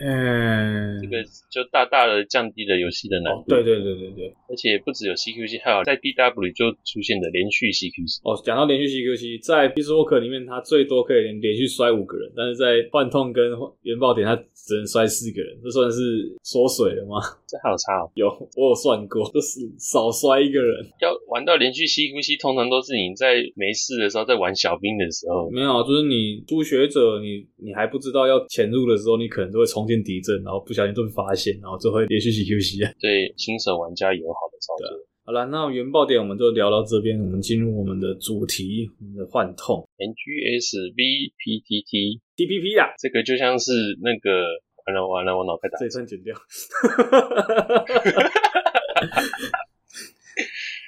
[0.00, 3.40] 嗯，这个就大大的降低了游戏的难度。
[3.40, 3.44] 哦。
[3.48, 8.20] 对对对对对，而且不只有 CQC，还有在 DW 就出现的连续 CQC。
[8.22, 13.50] 哦，讲到连续 CQC，在 Peace Walker 里面，它最多可以连连续摔五个人，但是在幻痛跟
[13.82, 15.98] 原爆点，它只能摔四个人，这算是
[16.42, 17.18] 缩水了吗？
[17.48, 18.10] 这还有差哦。
[18.14, 20.84] 有，我有算过，就是少摔一个人。
[21.00, 25.50] 要玩到连续 CQC，通常都是你在没事的时候，在玩小兵的时候。
[25.50, 32.94] 没有，就是你初学者，你你还不知道要潜入的时候，你可能就会冲进敌阵，然后不小心就被发现，然后最后连续 CQC。
[33.00, 34.86] 对新手玩家友好的操作。
[35.24, 39.88] 好了，那原爆点我们就聊到这边，我们进入我们的主题，我们的幻痛。
[39.96, 43.72] NGS V P T T T P P 啊，这个就像是
[44.02, 44.46] 那个。
[44.86, 45.78] 完了完了，我脑袋打。
[45.78, 46.34] 这一串剪掉。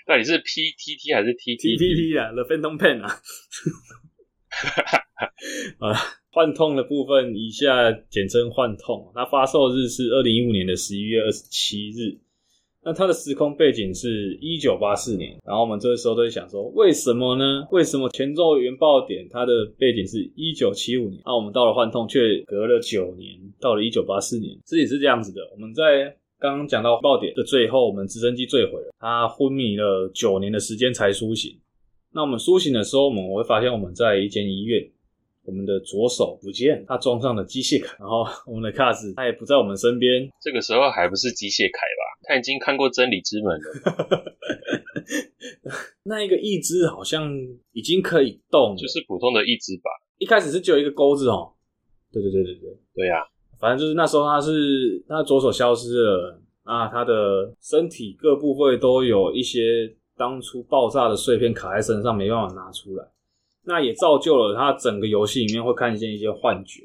[0.07, 3.21] 到底是 P T T 还是 T T P P 啊？The Phantom Pain 啊。
[5.87, 5.93] 啊，
[6.33, 9.11] 幻痛的部分以下简称幻痛。
[9.15, 12.17] 那发售日是二零一五年的十一月二十七日。
[12.83, 17.67] 那它的时空背景是一九八四年，然后我们这个时候都会想说，为什么呢？
[17.71, 25.43] 为什么前奏原爆点它的背景是一九七五年，那我们到了幻痛却隔了九年，到了一九八四年，这也是这样子的。
[25.53, 31.55] 我们在刚刚讲到爆点的最后，我们直升机坠毁了，它昏迷了九年的时间才苏醒。
[32.15, 34.83] 那我们苏醒的时候，我们会发现我们在一间医院。
[35.51, 40.31] 我们的左手不见，他装上了机械铠，然后我们的卡子他也不在我们身边。
[40.41, 42.03] 这个时候还不是机械铠吧？
[42.23, 44.37] 他已经看过真理之门了。
[46.07, 47.29] 那一个义肢好像
[47.73, 49.91] 已经可以动了，就是普通的义肢吧？
[50.19, 51.53] 一开始是只有一个钩子哦。
[52.13, 53.27] 对对对对对，对呀、啊。
[53.59, 63.05] 反正就是那时候他是他左手消失了啊，他的身体各部位都有一些当初爆炸的碎片卡在身上，没办法拿出来。
[63.65, 66.83] 那也造就了他整个游戏里面会看见一些幻觉，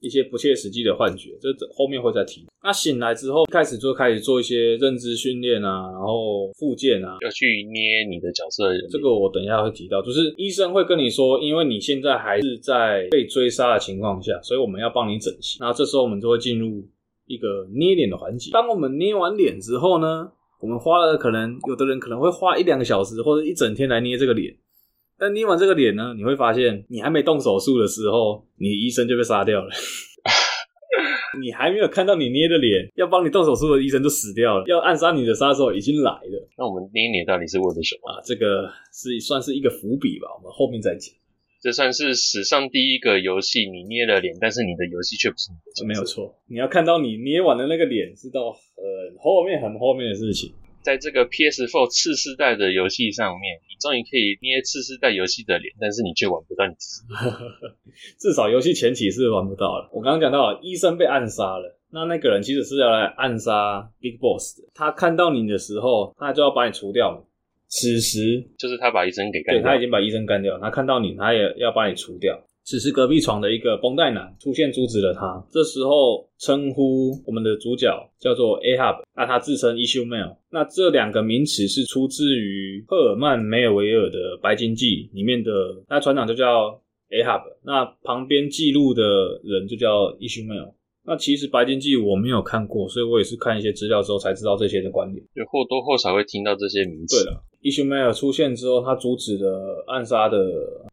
[0.00, 2.46] 一些不切实际的幻觉，这后面会再提。
[2.62, 8.88] 那醒来之后，开始就开始做一些认知训练啊，然后复健啊，要去捏你的角色的。
[8.90, 15.58] 这个我等一下会提到，就是医生会跟你说，因为你现在还是在被追杀的情况下，所以我们要帮你整形。
[15.60, 16.84] 那这时候我们就会进入
[17.26, 18.50] 一个捏脸的环节。
[18.50, 20.28] 当我们捏完脸之后呢，
[20.60, 24.54] 我们花了可能有的人可能会花一两个小时或者一整天来捏这个脸。
[25.18, 29.70] 但捏完这个脸呢，你会发现，你还没动手术的时候，你医生就被杀掉了。
[31.40, 34.64] 你还没有看到你捏的脸，要帮你动手术的医生就死掉了。
[34.66, 36.48] 要暗杀你的杀手已经来了。
[36.56, 38.20] 那我们捏脸到底是为了什么啊？
[38.24, 41.14] 这个是算是一个伏笔吧，我们后面再讲。
[41.60, 45.86] 这算是史上第一个游戏，你捏了脸，但是你的游戏却不是你的。
[45.86, 48.60] 没有错，你要看到你捏完的那个脸，是到很
[49.18, 50.52] 后面、很后面的事情。
[50.86, 57.08] 在这个 PS4 次世代的游戏上面，你终于可以捏次世代游戏的脸，但是你却玩不到你自己。
[58.22, 59.90] 至少游戏前期是玩不到了。
[59.92, 64.68] 我刚刚讲到，医生被暗杀了，那那个人其实是要来暗杀 Big Boss 的。
[64.76, 67.26] 他看到你的时候，他就要把你除掉。
[67.66, 70.56] 此时就是他把医生给干掉，对，他已经把医生干掉。
[70.60, 72.46] 他看到你，他也要把你除掉。
[72.66, 75.40] 此时，隔壁床的一个绷带男出现，阻止了他。
[75.52, 80.36] 这时候，称呼我们的主角叫做 Ahab，那他自称 Issue Mail。
[80.50, 85.52] 那这两个名词是出自于赫尔曼梅尔维尔的《白金记》里面的，
[85.88, 90.74] 那船长就叫 Ahab，那旁边记录的人就叫 Issue Mail。
[91.06, 97.22] 那其实《白鲸记》我没有看过，所以我也是看一些资料之后才知道这些的观点，就或多或少会听到这些名词。
[97.22, 97.42] 对了。
[97.62, 100.38] 伊修梅尔出现之后，他阻止了暗杀的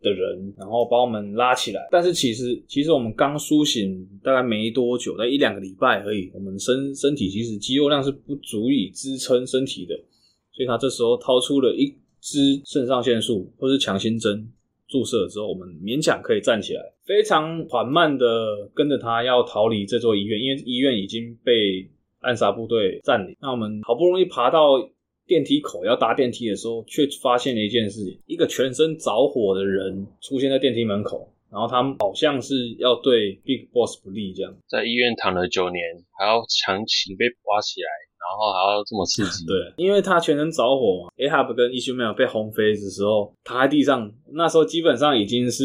[0.02, 1.88] 的人，然后把我们拉起来。
[1.91, 6.31] 但是其实，其实我们刚苏醒大概没多久，在一两个礼拜而已。
[6.33, 9.96] 我们身身体其实肌肉量是不足以支撑身体的，
[10.52, 14.48] 所以他这时候掏出了一支肾上腺素或是强心针
[14.87, 21.89] 注射了之后，我们勉强可以站起来，非常缓慢的跟着他要逃离这座医院，因为医院已经被
[22.21, 23.35] 暗杀部队占领。
[23.41, 24.77] 那我们好不容易爬到
[25.25, 31.29] 电梯口要搭电梯的时候，却发现了一件事情：一个全身着火的人出现在电梯门口。
[31.51, 35.83] 然后他们好像是要对 Big Boss 不利，这样在医院躺了九年，
[36.17, 37.87] 还要强行被挖起来，
[38.17, 39.45] 然后还要这么刺激。
[39.45, 45.63] 对，因为他全身着火嘛，Ahab 跟 Ishmael 被轰飞的时候躺在地上，那时候基本上已经是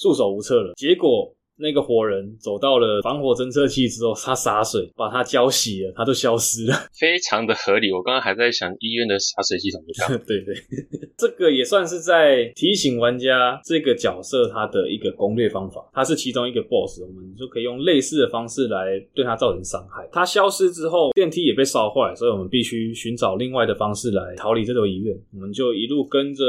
[0.00, 0.72] 束手无策了。
[0.76, 1.36] 结果。
[1.60, 7.92] 那个火人走到了防火侦测器之后，他洒水把它浇熄了，他就消失了， 非常的合理。
[7.92, 10.22] 我刚刚还在想医院的洒水系统就这样。
[10.26, 10.54] 对对，
[11.18, 15.88] 这个也算是在提醒玩家这个角色他的一个攻略方法。
[15.92, 20.08] 他是其中一个 BOSS，我们就可以用类似的方式来对他造成伤害。
[20.12, 25.16] 他消失之后，电梯也被烧坏，所以我们必须寻找另外的方式来逃离这座医院。
[25.34, 26.44] 我们就一路跟着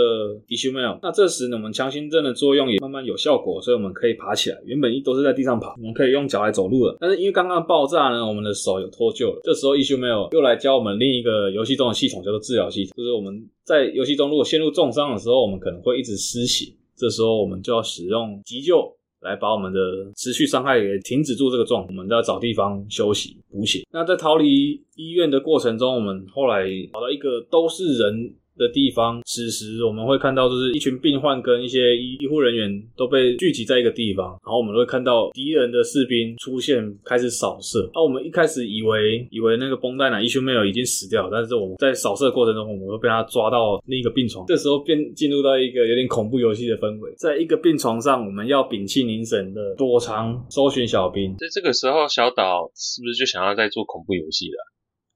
[0.47, 0.99] Ishmael。
[1.01, 4.57] 那这时呢，我们强心针的作用也慢慢有效果，所以我们可以爬起来。
[4.65, 6.97] 原本一都是在地上跑，我们可以用脚来走路了。
[6.99, 9.41] 但是因为刚刚爆炸呢，我们的手有脱臼了。
[9.43, 12.93] 这时候 Ishmael 又来教我们另一个游戏中的系统，叫做治疗系统。
[12.95, 16.71] 就是我们在游戏中如果陷入重伤的时候，我们可能会一直失血。
[16.95, 18.87] 这时候我们就要使用急救
[19.21, 19.79] 来把我们的
[20.15, 21.85] 持续伤害给停止住这个状。
[21.87, 23.81] 我们都要找地方休息补血。
[23.91, 37.89] 那在逃离医院的过程中，我们后来找到一个都是人的地方，此时我们会看到，就是一群病患跟一些医医护人员都被聚集在一个地方，然后我们会看到敌人的士兵出现，开始扫射。
[37.93, 47.13] 那我们一开始以为以为那个绷带男 Ishmael 已经死掉，但是我们在扫射的过程中，我们会被他抓到另一个病床，这时候便进入到一个有点恐怖游戏的氛围。
[47.17, 51.35] 在一个病床上，我们要屏气凝神的躲藏，搜寻小兵。
[51.37, 54.57] 在这个时候，小岛是不是就想要在做恐怖游戏了？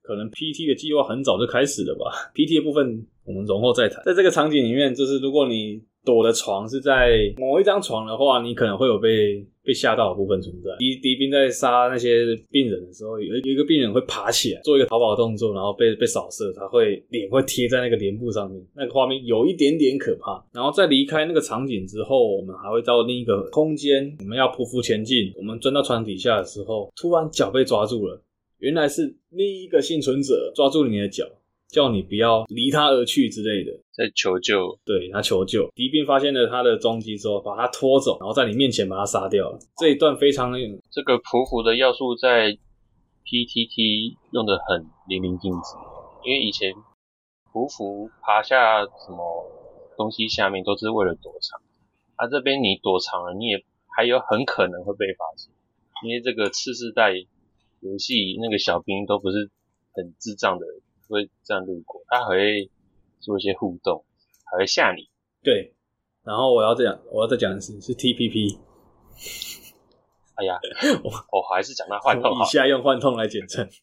[0.02, 3.06] 可能 PT 的计划很早就开始了吧？PT 的部分。
[3.26, 4.04] 我们容后再谈。
[4.06, 10.70] 在这个场景里面，就是如果你躲的床是在某一张床的话，你可能会有被被吓到的部分存在。
[10.78, 20.46] 敌敌兵在杀那些病人的时候，有有一个病人会爬起来做一个逃跑动作，然后被被扫射，他会脸会贴在那个帘布上面，那个画面有一点点可怕。
[20.54, 25.34] 然后在离开那个场景之后，我们还会到另一个空间，我们要匍匐前进。
[25.36, 28.22] 我们钻到床底下的时候，突然脚被抓住了，
[28.60, 31.26] 原来是另一个幸存者抓住你的脚。
[31.76, 34.80] 叫你不要离他而去之类的，在求救。
[34.86, 39.60] 对，他求救，敌兵发现了他的踪迹之后，把他拖走，然后在你面前把他杀掉了。
[39.76, 40.54] 这一段非常
[40.90, 42.58] 这个匍匐的要素在
[43.26, 45.76] PTT 用的很淋漓尽致，
[46.24, 46.72] 因为以前
[47.52, 49.52] 匍匐爬下什么
[49.98, 51.60] 东西下面都是为了躲藏，
[52.16, 53.66] 啊这边你躲藏了，你也
[53.98, 55.52] 还有很可能会被发现，
[56.08, 57.12] 因为这个次世代
[57.82, 59.52] 游戏那个小兵都不是
[59.92, 60.85] 很智障的人。
[61.14, 62.70] 会这样路过，他还会
[63.20, 64.04] 做一些互动，
[64.52, 65.10] 还会吓你。
[65.44, 65.74] 对，
[66.24, 68.58] 然后我要这样，我要再讲的是是 TPP。
[70.36, 70.60] 哎呀，
[71.04, 73.70] 我我还是讲他幻痛，以下用幻痛来简称。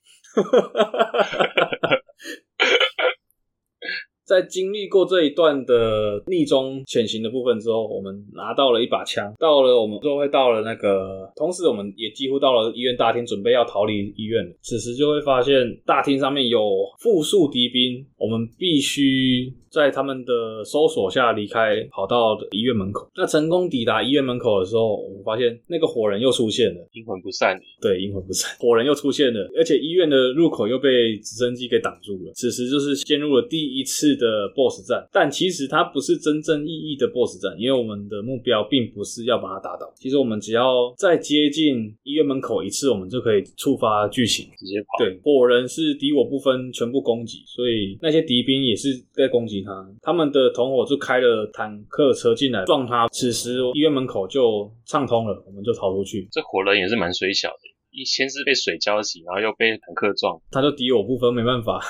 [4.33, 9.31] 在经历过这一段的逆中潜行的部分之后，我们拿到了一把枪。
[9.39, 14.51] 到了，我们就会到了那个，同时我们也几乎到了医院大厅，准备要逃离医院了。
[14.63, 15.55] 此时就会发现
[15.85, 16.59] 大厅上面有
[16.99, 23.07] 复数敌兵，我们必须在他们的搜索下离开，跑到医院门口。
[23.15, 27.61] 那成功抵达医院门口的时候，我们发现那个火人又出现了，阴魂不散。
[27.83, 32.33] 对，阴魂不散，火人又出现了，而且医院的入口又被直升机给挡住了。
[32.35, 39.93] 此时就是陷入了第一次的 BOSS 战，但其实它不是真正意义的 BOSS 战，因为我们的目标并不是要把它打倒。
[39.97, 45.05] 其实我们只要再接近医院门口一次，我们就可以触发剧情，直接跑。
[45.05, 49.73] 对，火人是敌我不分，全部攻击，所以那些敌兵也是在攻击他。
[50.01, 56.29] 他们的同伙就开了坦克车进来撞他，此时医院门口就畅通了，我们就逃出去。
[56.31, 57.57] 这火人也是蛮水小的，
[57.91, 61.81] 一先是被水浇熄，然后又被坦克撞，他就敌我不分，没办法。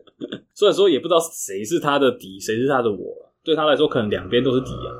[0.54, 2.98] 虽然说也不知道谁是他的敌，谁是他的我，
[3.44, 4.90] 对他来说可能两边都是敌啊。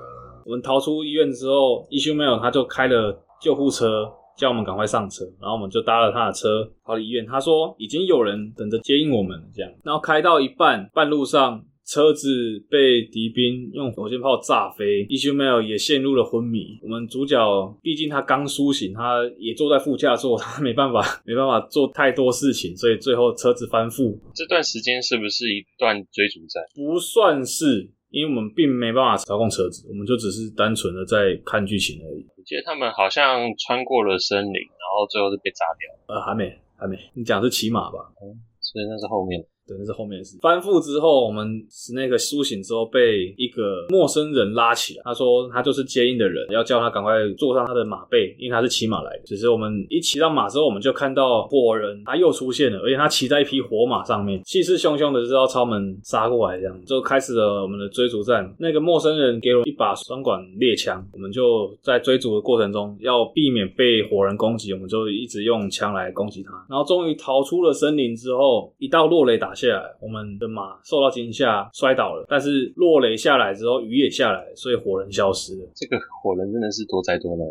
[0.45, 7.25] 我们逃出医院之后，Ishmael 他就开了救护车，叫我们赶快上车，然后我们就搭了他的车逃离医院。
[7.27, 9.71] 他说已经有人等着接应我们，这样。
[9.85, 11.65] 然后开到一半，半路上。
[11.85, 16.79] 车子被敌兵用火箭炮炸飞，Ishmael 也陷入了昏迷。
[16.83, 17.39] 我们主角
[17.83, 24.19] 毕竟他刚苏醒，他也坐在副驾座，他没办法没办法做太多事情，所以最后车子翻覆。
[24.35, 26.63] 这段时间是不是一段追逐战？
[26.75, 32.25] 不算是，因为我们并没办法操控车子，我们就只是单纯的在看剧情而已。
[32.37, 36.15] 我记得他们好像穿过了森林，然后最后是被炸掉。
[36.15, 36.97] 呃，还没，还没。
[37.15, 37.99] 你讲的是骑马吧？
[38.23, 39.45] 嗯，所以那是后面。
[39.67, 40.39] 对，那是后面的事。
[40.43, 45.03] 翻覆之后，我们史内克苏醒之后，被一个陌生人拉起来。
[45.05, 49.23] 他说他就是接应的人，要叫他赶快坐上他的马背，因为他是骑马来的。
[49.25, 58.53] 只是我们一骑到马之后，我们就看到火人他又出现了，而且他骑在一匹火马上面，气势汹汹的，就要朝我们杀过来，这样就开始了我们的追逐战。
[58.59, 66.51] 那个陌生人给了一把双管猎枪，我们就在追逐的过程中，要避免被火人攻击，我们就一直用枪来攻击他。
[66.69, 72.27] 然后终于逃出了森林之后，一道落雷打下来，我们的马受到惊吓摔倒了。
[72.29, 75.69] 但是落雷下来之后，雨也下来，所以火人消失了。
[75.75, 77.47] 这个火人真的是多灾多难。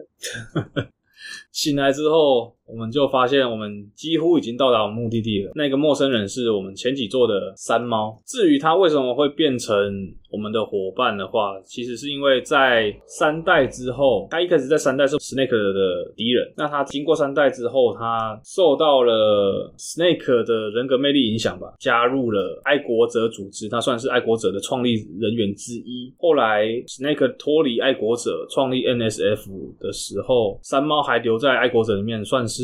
[1.52, 5.52] 醒来之后，我们就发现我们几乎已经到达目的地了。
[5.56, 8.18] 那个陌生人是我们前几座的山猫。
[8.26, 9.76] 至于他为什么会变成
[10.32, 16.54] 我们的伙伴的话，其实是因为在三代之后，他一开始在三代是 Snake 的敌人。
[16.56, 26.14] 那他经过三代之后，他受到了 Snake 的人格魅力影响吧，加入了爱国者组织，他算是爱国者的创立人员之一。
[26.18, 32.61] 后来 Snake 脱离爱国者，创立 NSF 的时候，山猫还留在爱国者里面，算是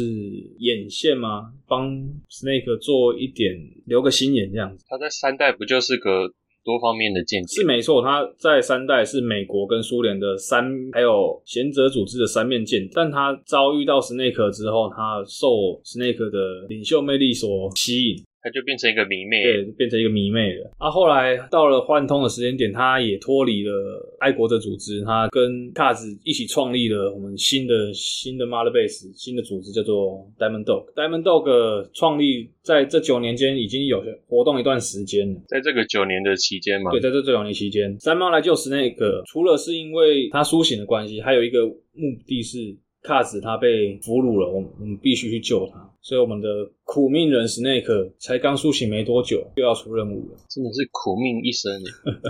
[0.59, 1.53] 眼线吗？
[1.67, 1.89] 帮
[2.29, 4.85] Snake 做一点留个心眼这样子。
[4.87, 6.33] 他在三代不就是个？
[6.67, 12.89] 多方面的间谍是没错，他在三代是美国跟苏联的三，还有贤者组织的三面间谍。
[12.93, 18.21] 但他遭遇到 Snake 之后，他受 Snake 的领袖魅力所吸引。
[18.47, 20.71] 他就变成一个迷妹，对，变成一个迷妹了。
[20.77, 23.71] 啊，后来到了幻通的时间点，他也脱离了
[24.19, 30.93] 爱国者组织，他跟卡子一起创立了我们新的新的 Mother Base，新的组织叫做 Diamond Dog。
[30.93, 42.77] Diamond Dog 创立在这九年间已经有活动一段时间了，在这个九年的期间嘛，对，在这九年期间，三猫来救 Snake，，除了是因为他苏醒的关系，还有一个目的是。
[43.03, 46.47] 卡子他被俘虏了，我们我们必须去救他，所以我们的
[46.85, 51.69] 苦命人史内克才刚苏醒没多久，又要出任务了，真的是苦命一生。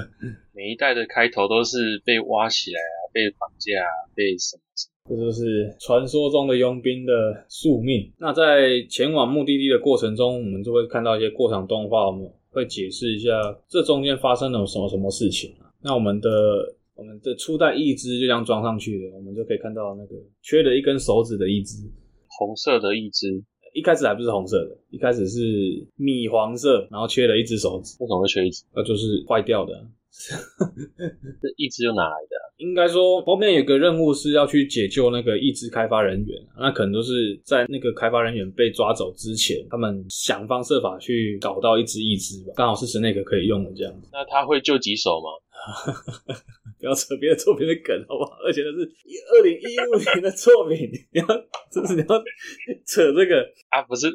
[0.52, 8.12] 每一代的开头都是被挖起来啊，被绑架啊，被什么什么，这就是传说中的佣兵的宿命。
[8.18, 13.30] 那在前往目的地的过程中，我们就会看到一些过场动画，我们会解释一下
[13.70, 15.70] 这中间发生了什么什么事情啊。
[15.84, 16.30] 那我们的。
[16.98, 21.78] 我们的初代义肢就这样装上去了，我们就可以看到那个缺了一根手指的义肢，
[22.40, 23.40] 红色的义肢，
[23.78, 27.96] 一开始还不是红色的，一开始是米黄色，然后缺了一只手指。
[28.00, 28.64] 为什么会缺一只？
[28.74, 29.86] 那就是坏掉的。
[31.42, 32.36] 这义肢又哪来的？
[32.58, 44.10] 应该说后面有个任务是要去解救那个义肢开发人员，那可能都是在那个开发人员被抓走之前，他们想方设法去搞到一只义肢吧，刚好是神内克可以用的这样子。
[44.12, 45.30] 那他会救几手吗？
[46.80, 48.38] 不要扯别的作品的梗，好不好？
[48.46, 48.90] 而且那是
[49.34, 51.26] 二零一五年的作品，你要，
[51.72, 52.24] 真是你要
[52.86, 53.82] 扯这个啊？
[53.84, 54.08] 不是，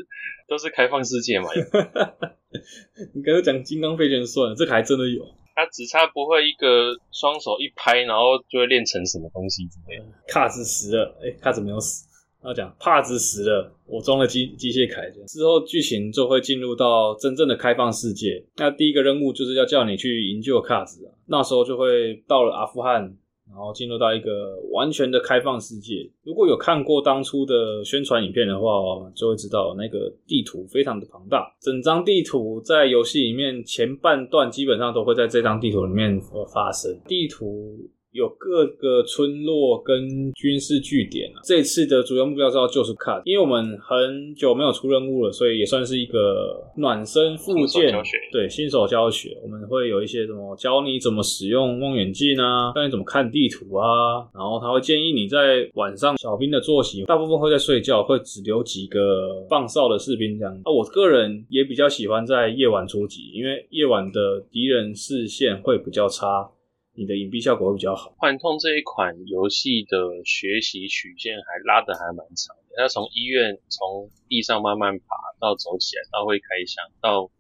[0.49, 1.47] 都是开放世界嘛？
[3.15, 5.25] 你刚才讲金刚飞拳算了，这个还真的有。
[5.55, 10.05] 他只差不会一个双手一拍，然后就会练成什么东西之类的。
[10.29, 12.09] 卡子死了，哎、欸，卡子没有死。
[12.45, 15.25] 他讲帕子死了，我装了机机械铠。
[15.29, 18.45] 之后剧情就会进入到真正的开放世界。
[18.57, 21.15] 那第一个任务就是要叫你去营救卡子啊。
[21.27, 23.17] 那时候就会到了阿富汗，
[23.53, 26.09] 然后进入到一个完全的开放世界。
[26.25, 28.69] 如果有看过当初的宣传影片的话，
[29.15, 31.55] 就会知道那个地图非常的庞大。
[31.61, 36.19] 整张地图在游戏里面前半段基本上都会在这张地图里面
[36.53, 36.99] 发生。
[37.07, 37.79] 地图。
[38.13, 41.41] 有各个村落跟军事据点啊。
[41.45, 47.93] 这次的主要目标是要救出卡，因为我们很久没有出任务了，所以也算是一个暖身复健。
[48.31, 54.29] 对，新手教学，我们会有一些什么教你怎么使用望远镜啊，教你怎么看地图啊。
[54.35, 60.55] 然后他会建议你在晚上小兵的作息，大部分会在睡觉，会只留几个放哨的士兵这样。
[60.65, 66.51] 啊，我个人也比较喜欢在夜晚出击，因为夜晚的敌人视线会比较差。
[66.95, 68.15] 你的隐蔽效果会比较好。
[68.19, 75.07] 幻痛这一款游戏的学习曲线还拉得还蛮长的，要从医院从地上慢慢爬
[75.41, 77.31] 到走起来，到会开枪，到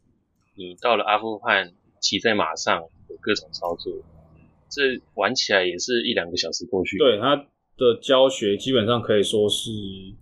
[0.56, 3.92] 你到了阿富汗骑在马上有各种操作，
[4.70, 6.96] 这玩起来也是一两个小时过去。
[6.96, 7.46] 对，它
[7.82, 9.70] 的教学基本上可以说是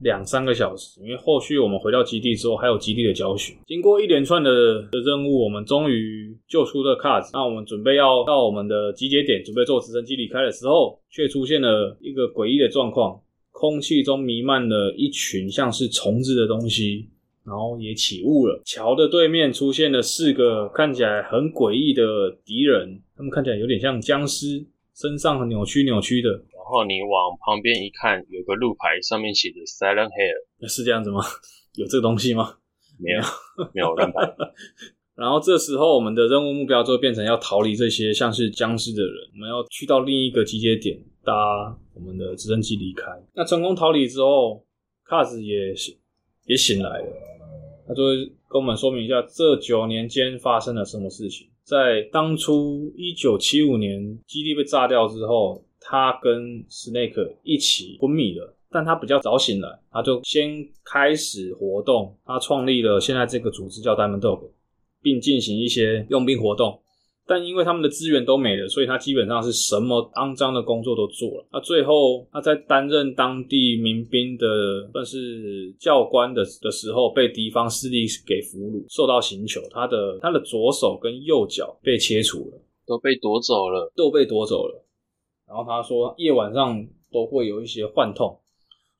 [0.01, 3.53] 两三个小时，因为后续我们回到基地之后，还有基地的教学。
[3.67, 4.51] 经过一连串的
[4.91, 7.31] 的任务，我们终于救出了卡子。
[7.35, 17.09] 那我们准备要到我们的集结点，准备坐直升机离开的时候，却出现了一个诡异的状况：空气中弥漫了一群像是虫子的东西，
[17.45, 18.63] 然后也起雾了。
[18.65, 26.43] 桥的对面出现了四个看起来很诡异的敌人，他们看起来有点像僵尸，身上很扭曲扭曲的。
[26.71, 31.21] 然后你往旁边一看，有个路牌，上面写着 Silent Hill，是这样子吗？
[31.75, 32.59] 有这个东西吗？
[32.97, 33.21] 没有，
[33.75, 34.21] 没有乱拍。
[35.19, 43.11] 然后这时候我们的任务目标就变成要逃离这些像是僵尸的人，我们要去到另一个集结点，搭我们的直升机离开。
[43.35, 44.65] 那成功逃离之后，
[45.05, 45.75] 卡兹也
[46.47, 47.13] 也醒来了，
[47.89, 51.49] 他就会跟我们说明一下这九年间发生了什么事情。
[51.65, 58.57] 在当初一九七五年基地被炸掉之后，他跟 Snake 一起昏迷了。
[58.73, 62.17] 但他比较早醒来，他就先开始活动。
[62.25, 64.49] 他创立了现在这个组织叫 Diamond Dog，
[65.03, 66.81] 并进行一些佣兵活动。
[67.27, 71.47] 但因为他们的资源都没了，所以他基本上是什么肮脏的工作都做了。
[71.53, 74.47] 那最后他在担任当地民兵的
[74.93, 79.61] 算是教官的的时候，被敌方势力给俘虏，受到刑求。
[79.71, 84.85] 他的他的左手跟右脚被切除了，都被夺走了，都被夺走了。
[85.51, 88.39] 然后他说，夜晚上都会有一些幻痛。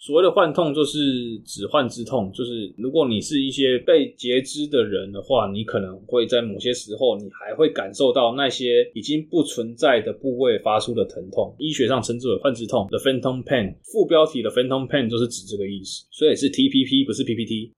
[0.01, 13.77] 所谓的幻痛，就是指幻之痛，就是如果你是一些被截肢的人的话，你可能会在某些时候，你还会感受到那些已经不存在的部位发出的疼痛，医学上称之为幻之痛，the phantom pain。
[13.85, 17.73] 副标题的 phantom pain 就是指这个意思，所以是 TPP 不是 PPT。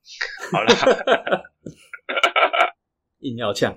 [0.50, 1.42] 好了。
[3.22, 3.76] 硬要呛，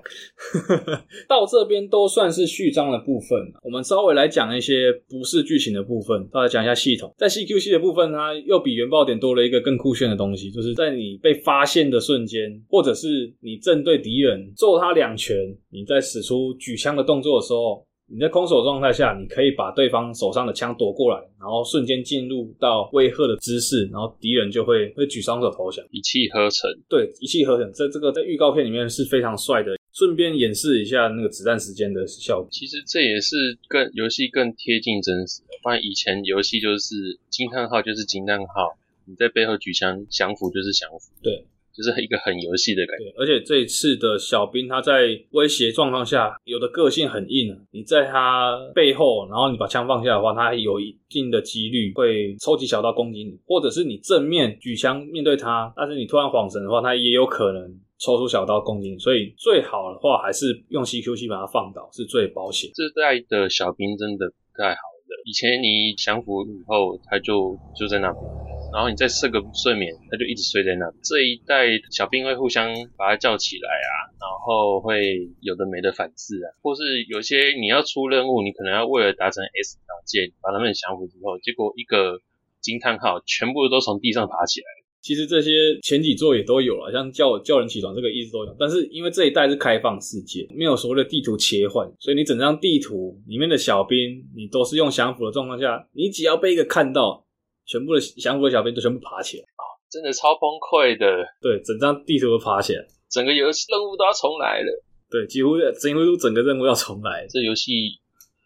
[1.28, 3.38] 到这边都算是序章的部分。
[3.62, 7.12] 我们稍微来讲一些不是剧情的部分，大家讲一下系统。
[7.16, 15.36] 在 CQC 的部分，它又比原爆点多了一个更酷炫的东西，就是在你被发现的瞬间，或者是你正对敌人揍他两拳，
[15.70, 17.86] 你在使出举枪的动作的时候。
[18.08, 26.70] 你在空手状态下，你可以把对方手上的枪夺过来，然后瞬间进入到威吓的姿势，然后敌人就会会举双手投降，一气呵成。
[26.88, 29.76] 对，一气呵成，在这个在预告片里面是非常帅的。
[29.92, 32.48] 顺便演示一下那个子弹时间的效果。
[32.52, 35.48] 其实这也是更游戏更贴近真实的。
[35.62, 38.76] 不然以前游戏就是惊叹号就是惊叹号，
[39.06, 41.10] 你在背后举枪降服就是降服。
[41.22, 41.46] 对。
[41.76, 57.62] 就是一个很游戏的感觉，而且这一次的小兵他在威胁状况下，有的个性很硬，你在他背后，然后你把枪放下的话，他有一定的几率会抽起小刀攻击你，或者是你正面举枪面对他，但是你突然晃神的话，他也有可能
[57.98, 62.70] 抽出小刀攻击你，所以最好的话还是用 CQC 把它放倒是最保险。
[62.74, 68.45] 这代的小兵真的不太好的，以前你降服以后，他就就在那边。
[68.76, 70.84] 然后你再设个睡眠，他就一直睡在那。
[71.02, 82.20] 这一代小兵会互相把他叫起来啊，然后会有的没的反制啊，或是有些你要出任务，你可能要为了达成 S 条件，把他们降服之后，结果一个
[82.60, 84.66] 惊叹号，全部都从地上爬起来。
[85.00, 97.24] 其实这些前几作也都有了，像叫叫人起床这个一直都有，但是因为这一代是开放世界，没有所谓的地图切换，所以你整张地图里面的小兵，你都是用降服的状况下，你只要被一个看到。
[97.66, 99.62] 全部的降服的小兵都全部爬起来啊！
[99.90, 101.26] 真的超崩溃的。
[101.40, 104.82] 对，整张地图都爬起来，整个游戏任务都要重来了。
[105.10, 107.26] 对，几乎几乎整个任务要重来。
[107.28, 108.00] 这游戏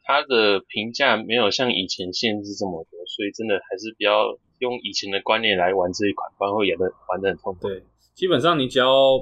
[0.04, 7.68] 它的评价没有像以前限制这么多，所以真的还是比较用以前的观念来玩这一款，不然会演的玩的很痛苦。
[7.68, 7.82] 对，
[8.14, 9.18] 基本上你只要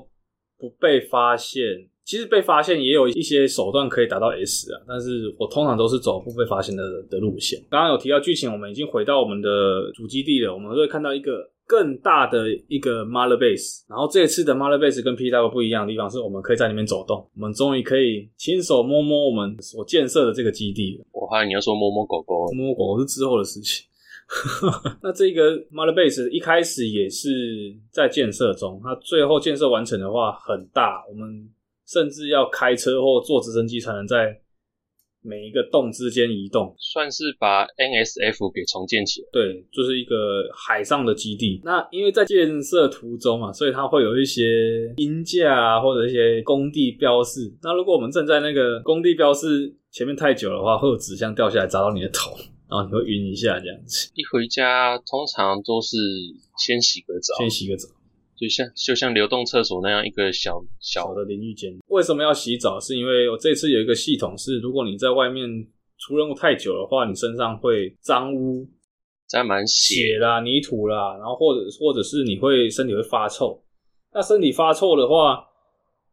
[0.57, 1.91] 不被发现。
[2.09, 7.63] 其实被发现也有一些手段可以达到 S 啊，但是我通常都是走不被发现的的路线。
[7.69, 13.83] 刚刚有提到剧情，我们已经回到我们的主基地了，我们会看到一个更大的一个 Mother Base。
[13.87, 21.05] 然后这次的 Mother Base 跟 PTW 不一样的地方是，我们可以在里面走动，我们终于可以亲手摸摸我们所建设的这个基地了。
[21.13, 23.85] 我怕你要说摸摸狗狗，摸摸狗狗是之后的事情。
[25.05, 31.51] 那这个 Mother Base 一开始也是在建设中，它最后建设完成的话很大，我们。
[31.89, 34.39] 甚至要开车或坐直升机才能在
[35.21, 39.29] 每一个洞之间移动，算是把 NSF 给重建起来。
[39.33, 40.15] 对，就是一个
[40.55, 41.61] 海上的基地。
[41.65, 47.53] 那因为在建设途中嘛，所以它会有一些鹰架啊，或者一些工地标示。
[47.63, 52.31] 那如果我们站在那个工地标示前面太久的话，会有纸箱掉下来砸到你的头，
[52.71, 54.11] 然后你会晕一下这样子。
[54.15, 55.97] 一回家通常都是
[56.57, 57.89] 先洗个澡，先洗个澡。
[58.39, 61.77] 就像就像流动厕所那样一个小小的淋浴间。
[61.89, 62.79] 为什么要洗澡？
[62.79, 65.67] 是因为我这次有一个系统是，如果你在外面
[65.99, 68.69] 出任务太久的话，你身上会脏污，
[69.27, 73.63] 沾满血啦、泥土啦，然后或者或者是你会身体会发臭。
[74.13, 75.45] 那身体发臭的话，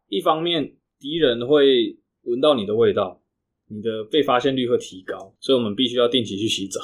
[0.09, 3.21] 一方面敌人会闻到你的味道，
[3.69, 6.82] 你的被发现率会提高，所以我们必须要定期去洗澡。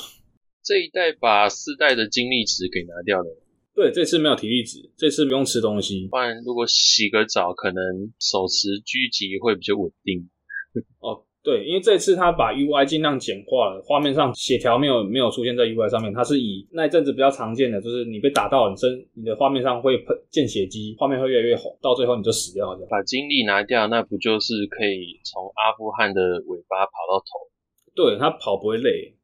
[0.64, 3.41] 这一代把四代的精力值给拿掉了。
[3.74, 6.08] 对，这次没有体力值，这次不用吃东西。
[6.12, 7.82] 不然如果洗个澡，可能
[8.20, 10.30] 手持狙击会比较稳定。
[11.00, 22.88] 哦，对，因为这次他把 UI 尽量简化了，画面上血条没有没有出现在 UI 上面，它是以那一阵子比较常见的，就是你被打到很深，你的画面上会喷见血迹，画面会越来越红，到最后你就死掉了。
[22.90, 27.50] 把精力拿掉，那不就是可以从阿富汗的尾巴跑到头？
[27.96, 29.16] 对，他跑不会累，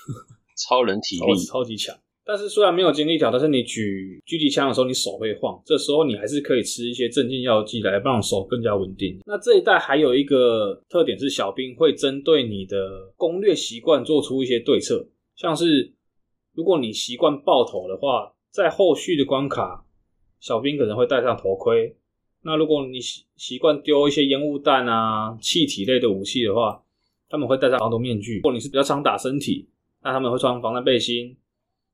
[0.56, 1.94] 超人体力超级强。
[2.32, 9.20] 但是虽然没有精力条，但是你举狙击枪的时候，你手会晃，这时候你还是可以吃一些镇静药剂来让手更加稳定。
[9.26, 15.06] 那这一代还有一个特点是，小兵会针对你的攻略习惯做出一些对策，
[15.36, 15.92] 像是
[16.54, 19.84] 如果你习惯爆头的话，在后续的关卡，
[20.40, 21.94] 小兵可能会戴上头盔。
[22.44, 26.82] 那如果你习习惯丢一些烟雾弹啊、气体类的武器的话，
[27.28, 28.36] 他们会戴上防毒面具。
[28.36, 29.68] 如果你是比较常打身体，
[30.02, 31.36] 那他们会穿防弹背心。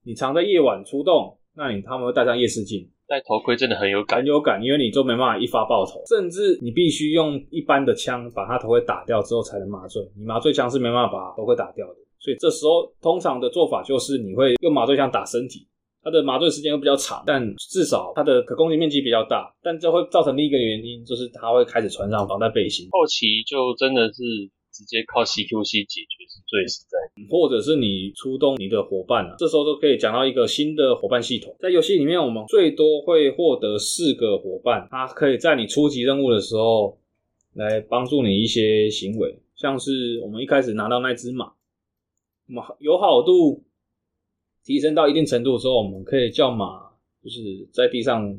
[0.05, 15.67] 你常在夜晚出动，那你他们会戴上夜视镜，戴头盔真的很有感，很有感，因为你就没办法一发爆头，甚至你必须用一般的枪把他头盔打掉之后才能麻醉，你麻醉枪是没办法把头盔打掉的，所以这时候通常的做法就是你会用麻醉枪打身体，
[16.03, 24.23] 它的麻醉时间会比较长，但至少它的可攻击面积比较大，但这会造成另一个原因，就是它会开始穿上防弹背心，后期就真的是。
[24.79, 31.57] 直接靠 CQC 解决是最实在的，或者是你出动你的伙伴啊，这时候都可以讲到一个新的伙伴系统。
[31.59, 36.97] 在游戏里面，我们最多会获得四个伙伴，他可以在你初级任务的时候
[37.55, 41.51] 来帮助你一些行为，像是我们一开始拿到那只马，
[42.47, 43.65] 马友好度
[44.63, 46.89] 提升到一定程度的时候，我们可以叫马
[47.25, 48.39] 就是在地上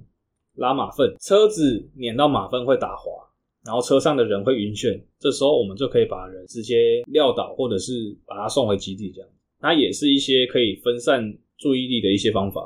[0.56, 3.29] 拉马粪，车子碾到马粪会打滑。
[3.66, 9.30] 然后车上的人会晕眩，这时候我们就可以把人直接撂倒，或者是把他送回基地，这样。
[9.60, 12.62] 它也是一些可以分散注意力的一些方法。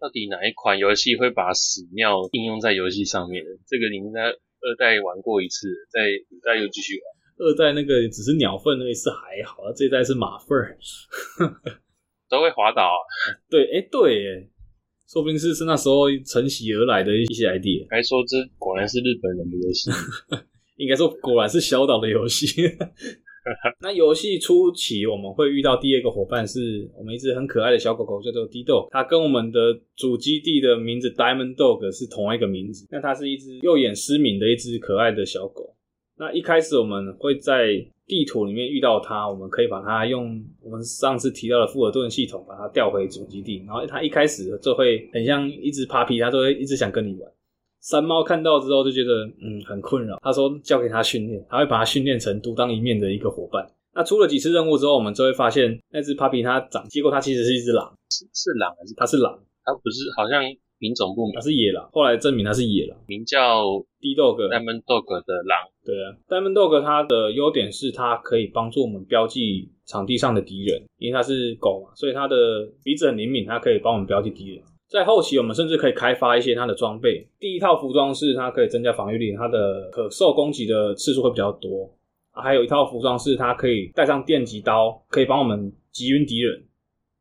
[0.00, 3.44] 到底哪一款游戏会把屎尿应用在游戏上面？
[3.66, 7.04] 这个你应该二代玩过一次，在五代又继续玩。
[7.46, 10.56] 二代那个只是鸟粪那一次还好，这一代是马粪，
[12.30, 12.98] 都会滑倒啊。
[13.50, 14.48] 对，哎，对，哎。
[15.10, 17.86] 说不定是是那时候承袭而来的一些 idea。
[17.88, 19.90] 该说这果然是日本人的游戏，
[20.76, 22.46] 应该说果然是小岛的游戏。
[23.80, 28.86] 那游戏初期我们会遇到第二个伙伴，是我们一只很可爱的小狗狗，叫做 Dido。
[28.90, 29.58] 它跟我们的
[29.96, 32.86] 主基地的名字 Diamond Dog 是同一个名字。
[32.90, 35.74] 那它是一只右眼失明的一只可爱的小狗。
[36.18, 37.68] 那一开始我们会在
[38.08, 47.30] 地图里面遇到它，我们可以把它用我们上次提到的富尔顿系统把它调回主基地，然后它一开始就会很像一只 puppy，它就会一直想跟你玩。
[47.82, 53.64] 山猫看到之后就觉得嗯很困扰，他说交给它训练，他会把它训练成独当一面的一个伙伴。
[53.94, 59.38] 那出了几次任务之后，我们就会发现那只 puppy 它长，结果它其实是一只狼，是是狼还是它是狼？
[59.64, 60.42] 它不是好像。
[60.78, 61.88] 品种不明，它是野狼。
[61.92, 63.64] 后来证明它是野狼，名叫
[64.00, 65.58] D-Dog Diamond Dog 的狼。
[65.84, 72.36] 对啊，Diamond Dog 它的优点是它可以帮助我们标记场地上的敌人，因为它是狗嘛，所以它的
[72.84, 74.62] 鼻子很灵敏，它可以帮我们标记敌人。
[74.88, 77.26] 在后期，我们甚至可以开发一些它的装备。
[77.38, 81.90] 第一套服装是它可以增加防御力，它的可受攻击的次数会比较多。
[82.32, 86.64] 还有一套服装是它可以带上电击刀，可以帮我们击晕敌人。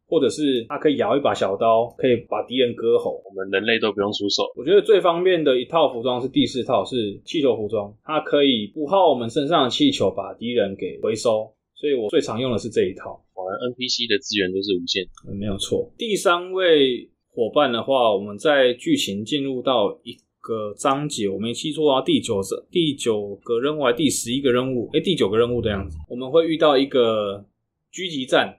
[0.07, 4.43] 或者是它可以咬一把小刀，可以把敌人割喉，我们人类都不用出手。
[4.55, 11.51] 我觉得最方便的一套服装是第四套，是气球服装，它可以不耗我们身上的气球，把敌人给回收。
[11.75, 13.21] 所以我最常用的是这一套。
[13.33, 15.91] 果然 NPC 的资源都是无限，嗯，没有错。
[15.97, 22.41] 第三位伙伴的话，我们在剧情进入到一个章节，我没记错啊，第九个
[22.71, 24.89] 第九个任务还是第十一个任务？
[24.93, 27.45] 诶，第九个任务的样子，我们会遇到一个
[27.93, 28.57] 狙击战。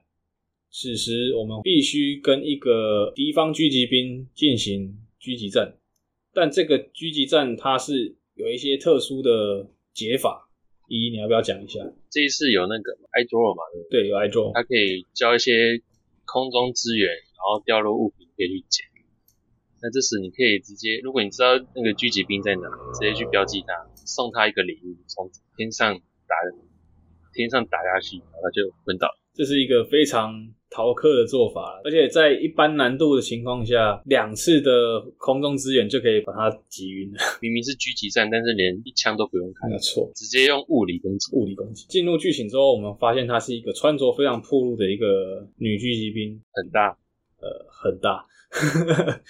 [0.71, 5.77] 此时，我们必须跟一个敌方狙击兵进行狙击战，
[6.33, 10.45] 但这个狙击战它是有一些特殊的解法。
[10.89, 11.81] 依依，你要不要讲一下？
[12.11, 13.63] 这一次有那个 iDraw 嘛？
[13.73, 14.03] 对不对？
[14.03, 15.83] 对，有 iDraw，它可以交一些
[16.25, 18.87] 空中资源，然后掉落物品可以去捡。
[19.83, 26.37] 那这时你可以直接，如果你知道那个狙击兵在哪，直接去标记他，送他一个礼物，从天上打，
[27.35, 29.09] 天上打下去，然后他就昏倒。
[29.35, 30.55] 这是一个非常。
[30.71, 37.19] 逃课的做法，而且在一般难度的情况下，两次的空中支援就可以把他击晕了。
[37.41, 41.35] 明明是狙击战，但是连一枪都不用开，没错，直接用物理攻击。
[41.35, 41.87] 物理攻击。
[41.89, 46.97] 进入剧情之后，我们发现她是一个穿着非常暴露的一个女狙击兵，很大，
[47.41, 48.27] 呃，很大。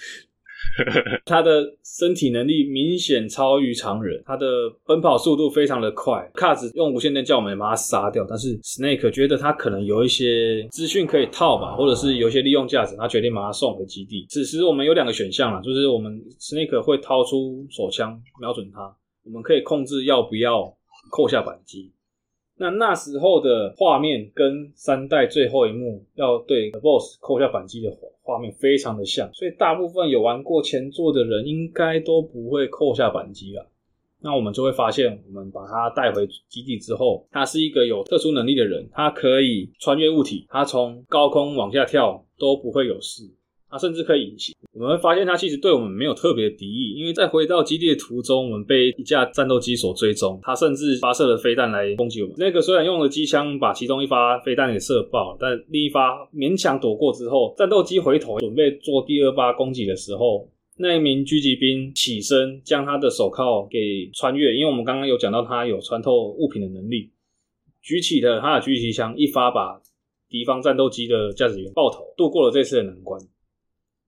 [1.25, 4.45] 他的身体能力明显超于常人，他的
[4.85, 6.29] 奔跑速度非常的快。
[6.33, 14.25] 卡子用无线电叫我们把他杀掉，但是 Snake 觉得他可能有一些资讯可以套吧，或者是有一些利用价值，他决定把他送回基地。
[14.29, 18.95] 此时我们有两个选项啦，就是我们 Snake 会掏出手枪瞄准他，
[19.25, 20.73] 我们可以控制要不要
[21.11, 21.91] 扣下扳机。
[22.59, 33.65] 那那时候的画面跟三代最后一幕要对 Boss 扣下扳机的画画面非常的像，所以大部分有玩过前作的人应该都不会扣下扳机了。
[34.21, 43.23] 那我们就会发现，我们把他带回基地之后，他是一个有特殊能力的人，他可以穿越物体，他从高空往下跳都不会有事。
[43.69, 52.35] 他甚至可以隐形，我们会发现他其实对我们没有特别的敌意，因为在回到基地的途中，我们被一架战斗机所追踪，他甚至发射了飞弹来攻击我们。
[52.39, 67.11] 那个虽然用了机枪把其中一发飞弹给射爆，但另一发勉强躲过之后，战斗机回头准备做第二发攻击的时候，那一名狙击兵起身将他的手铐给穿越，因为我们刚刚有讲到他有穿透物品的能力，
[67.83, 69.79] 举起了他的狙击枪，一发把
[70.27, 73.19] 敌方战斗机的驾驶员爆头，度过了这次的难关。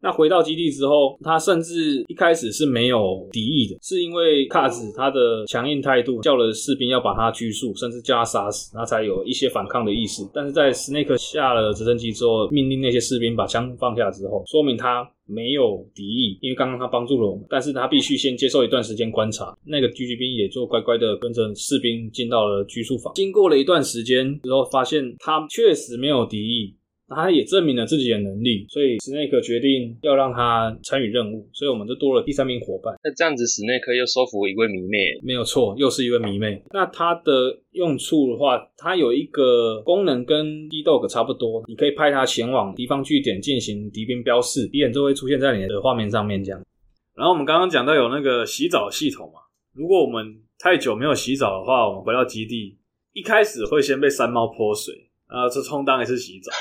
[0.02, 10.24] 那回到基地之后，他甚至一开始是没有敌意的，是因为卡子他的强硬态度，叫了士兵要把他拘束，甚至叫他杀死，他才有一些反抗的意识。
[10.34, 19.56] 但是在 Snake 下了直升机之后，命令那些士兵把枪放下之后，说明他没有敌意，因为刚刚他帮助了我们，但是他必须先接受一段时间观察。
[19.64, 23.14] 那个狙击兵也就乖乖的跟着士兵进到了拘束房。
[23.14, 26.76] 经过了一段时间之后，发现他确实没有敌意。
[27.16, 32.96] 他也证明了自己的能力，所以史内克决定要让他参与任务，所以我们就多了第三名伙伴。
[33.04, 36.62] 那这样子，史内克又收服一位迷妹，没有错，又是一位迷妹。
[36.72, 46.62] 那它的用处的话，它有一个功能跟 D-Dog 差不多，你可以派它前往敌方据点进行敌兵标示，敌人就会出现在你的画面上面这样。
[47.16, 49.40] 然后我们刚刚讲到有那个洗澡系统嘛，
[49.74, 50.26] 如果我们
[50.58, 52.78] 太久没有洗澡的话，我们回到基地，
[53.14, 54.94] 一开始会先被山猫泼水，
[55.30, 56.52] 然后就充当一次洗澡。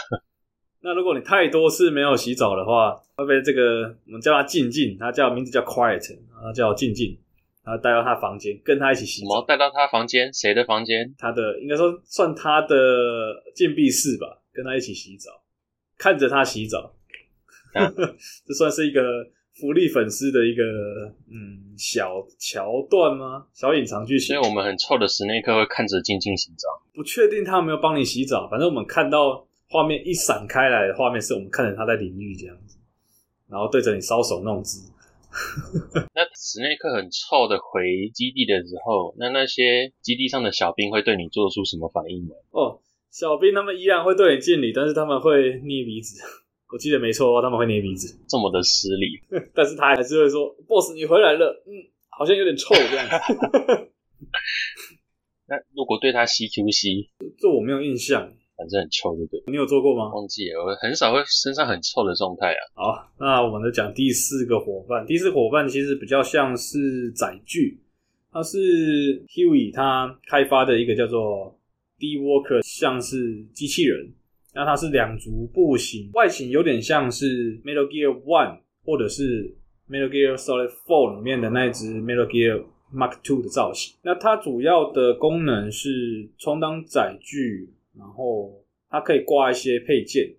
[0.83, 7.18] 那如果你太多次没有洗澡的话，会被这个我们叫他静静，他叫名字叫 Quiet，他叫静静，
[7.62, 9.45] 然后带到他房间跟他一起洗澡。
[9.47, 10.33] 带到他房间？
[10.33, 11.14] 谁的房间？
[11.18, 12.76] 他的应该说算他的
[13.55, 15.43] 禁闭室吧，跟他一起洗澡，
[15.99, 16.95] 看着他洗澡，
[17.74, 17.93] 啊、
[18.49, 19.03] 这算是一个
[19.53, 20.64] 福利粉丝的一个
[21.31, 23.45] 嗯小桥段吗？
[23.53, 24.35] 小隐藏剧情。
[24.35, 29.47] 所以我们很臭的史内克会看着静静洗澡，不确定他有没有帮你洗澡，反正我们看到。
[29.71, 32.77] 画面一闪开来的画面是我们看着他在淋浴这样子，
[33.49, 34.91] 然后对着你搔首弄姿。
[36.12, 42.35] 那史内克很臭的回基地的时候，那那些基地上的小兵会对你做出什么反应呢？
[42.51, 42.81] 哦，
[43.12, 46.21] 小兵他们依然会对你敬礼，但是他们会捏鼻子。
[46.73, 49.21] 我记得没错，他们会捏鼻子，这么的失礼。
[49.55, 51.71] 但是他还是会说：“Boss，你回来了。”嗯，
[52.09, 53.89] 好像有点臭这样子。
[55.47, 57.09] 那如果对他吸 QC，
[57.39, 58.33] 这我没有印象。
[58.61, 59.42] 反正很臭，对不对？
[59.46, 60.12] 你有做过吗？
[60.12, 62.61] 忘记了，我很少会身上很臭的状态啊。
[62.74, 65.06] 好，那我们来讲第四个伙伴。
[65.06, 67.80] 第四伙伴其实比较像是载具，
[68.30, 71.58] 它是 Huey 他开发的一个叫做
[71.98, 74.12] D-Walker，像是机器人。
[74.52, 79.56] 那它是两足步行，外形有点像是 Metal Gear One 或者是
[79.88, 83.96] Metal Gear Solid Four 里面的那只 Metal Gear Mark Two 的造型。
[84.02, 87.72] 那它主要的功能是充当载具。
[88.01, 88.51] 然后
[88.88, 90.34] 它可以挂一些配件，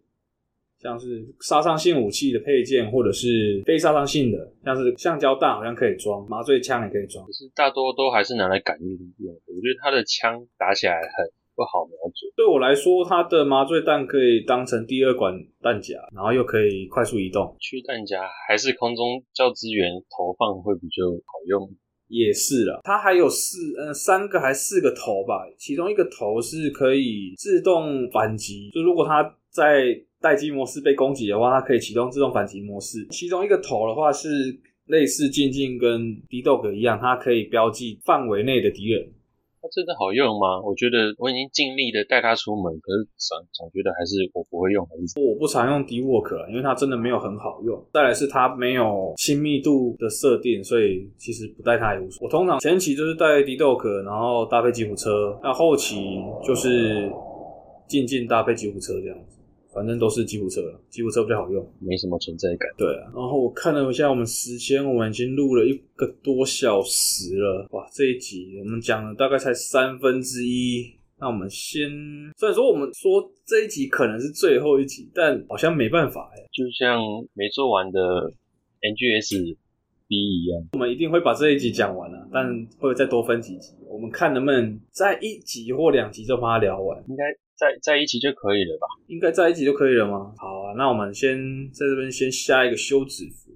[0.80, 7.24] 像是杀伤性武器的配件，或者是非杀伤性的，像是橡胶弹好像可以装，麻醉枪也可以装。
[7.26, 8.88] 可是大多都还是拿来感应
[9.20, 9.34] 用。
[9.34, 12.32] 我觉得它的枪打起来很不好瞄准。
[12.36, 17.56] 对我来说，它的麻醉弹可以当成第二管弹夹，然后又可以快速移动。
[17.60, 21.70] 去弹夹还是空中叫资源投放会比较好用。
[22.12, 29.86] 也是了，它还有四嗯三个还四个头吧，其中一个头是可以自动反击，就如果它在
[30.20, 33.08] 待机模式被攻击的话，它可以启动自动反击模式。
[33.12, 34.28] 其中一个头的话是
[34.88, 39.10] 类似静静跟 D-Dog 一样，它可以标记范围内的敌人。
[39.62, 40.60] 它真的好用吗？
[40.66, 47.78] 我觉得我已经尽力的带它出门，可是总总觉得还是我不会用，我不常用 D Work，因为它真的没有很好用。
[47.94, 52.26] 再来是它没有亲密度的设定，所以其实不带它也无所谓。
[52.26, 57.12] 我通常前期就是带 D-Dog，然后搭配吉普车，那后期就是
[57.88, 59.18] 静静搭配吉普车这样。
[59.74, 62.70] 反正都是吉普车了，吉普车比较好用，没什么存在感。
[62.78, 67.68] 对啊，然后我看了一下我们时间，我们已经录了一个多小时了。
[67.72, 70.94] 哇，这一集我们讲了大概才三分之一。
[71.20, 71.88] 那我们先，
[72.36, 77.00] 虽然说我们说这一集可能是最后一集，但好像没办法哎，就像
[77.34, 78.00] 没做完的
[78.82, 79.56] NGS
[80.08, 87.24] B 一样，我们一定会把这一集讲完了，但会再多分几集，我们看能不能在一集或两集就把它聊完，应该。
[87.62, 88.88] 在在一起就可以了吧？
[89.06, 90.34] 应该在一起就可以了吗？
[90.36, 91.38] 好啊，那我们先
[91.72, 93.52] 在这边先下一个休止符，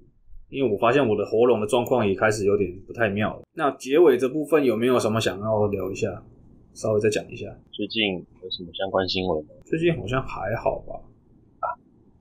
[0.48, 3.42] 因为我发现我的喉咙的状况也开始有点不太妙了。
[3.54, 6.22] 那结尾这部分有没有什么想要聊一下？
[6.72, 7.46] 稍微再讲一下。
[7.72, 9.50] 最近有什么相关新闻吗？
[9.64, 10.94] 最近好像还好吧？
[11.58, 11.66] 啊，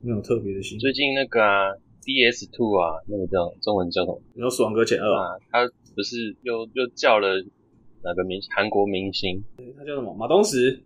[0.02, 0.80] 没有特别的新闻。
[0.80, 1.70] 最近那个啊
[2.02, 4.20] ，DS Two 啊，那个叫中文叫什么？
[4.34, 5.38] 你说《死亡搁浅二》啊？
[5.52, 7.28] 他不是又又叫了
[8.04, 9.44] 哪个明韩国明星？
[9.78, 10.12] 他叫什么？
[10.16, 10.82] 马东石。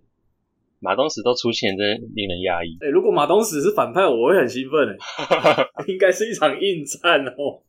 [0.79, 2.77] 马东石都出现，真令人压抑。
[2.81, 7.61] 哎、欸，如果马东石是反派，我会很兴奋哎， 应该是一场硬战哦。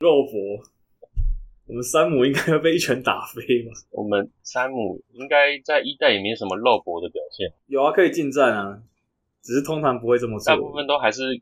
[0.00, 0.32] 肉搏，
[1.66, 3.72] 我们山姆应该要被一拳打飞吧？
[3.90, 7.52] 我们山姆应该在一代也没什么肉搏的表现。
[7.66, 8.78] 有啊，可以近战啊，
[9.42, 10.54] 只是通常不会这么做。
[10.54, 11.40] 大部分都还是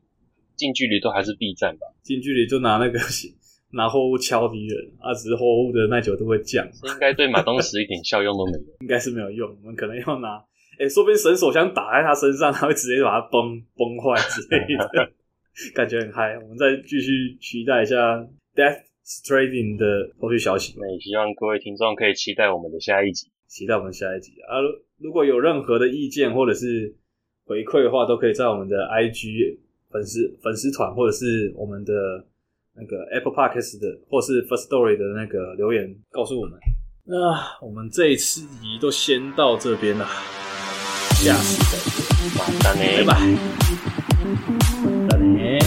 [0.55, 1.87] 近距离，都还是避战吧。
[2.01, 2.99] 近距离就拿那个
[3.71, 6.65] 拿货物敲敌人啊，只是货物的耐久都会降。
[6.83, 8.59] 应该对马东石一点效用都没有。
[8.81, 10.43] 应该是没有用，我们可能要拿。
[10.77, 15.11] 哎、欸，说不定神手枪打在他身上，他会直接把它崩崩坏之类的，
[15.73, 16.37] 感觉很嗨。
[16.39, 17.95] 我们再继续期待一下
[18.53, 20.75] Death Stranding 的后续消息。
[20.77, 24.59] 那也希望各位听众可以期待我们的下一集，期待我们下一集啊！
[24.97, 26.93] 如果有任何的意见或者是
[27.45, 29.57] 回馈的话，都可以在我们的 IG
[29.91, 31.93] 粉丝粉丝团，或者是我们的
[32.75, 36.59] 那个 Apple Podcast 的，或是 Firstory 的那个留言告诉我们。
[37.05, 37.15] 那
[37.61, 40.05] 我们这一次集都先到这边了。
[41.21, 41.37] じゃあ、
[42.37, 42.95] またね。
[42.97, 43.31] バイバイ。
[45.03, 45.59] またね。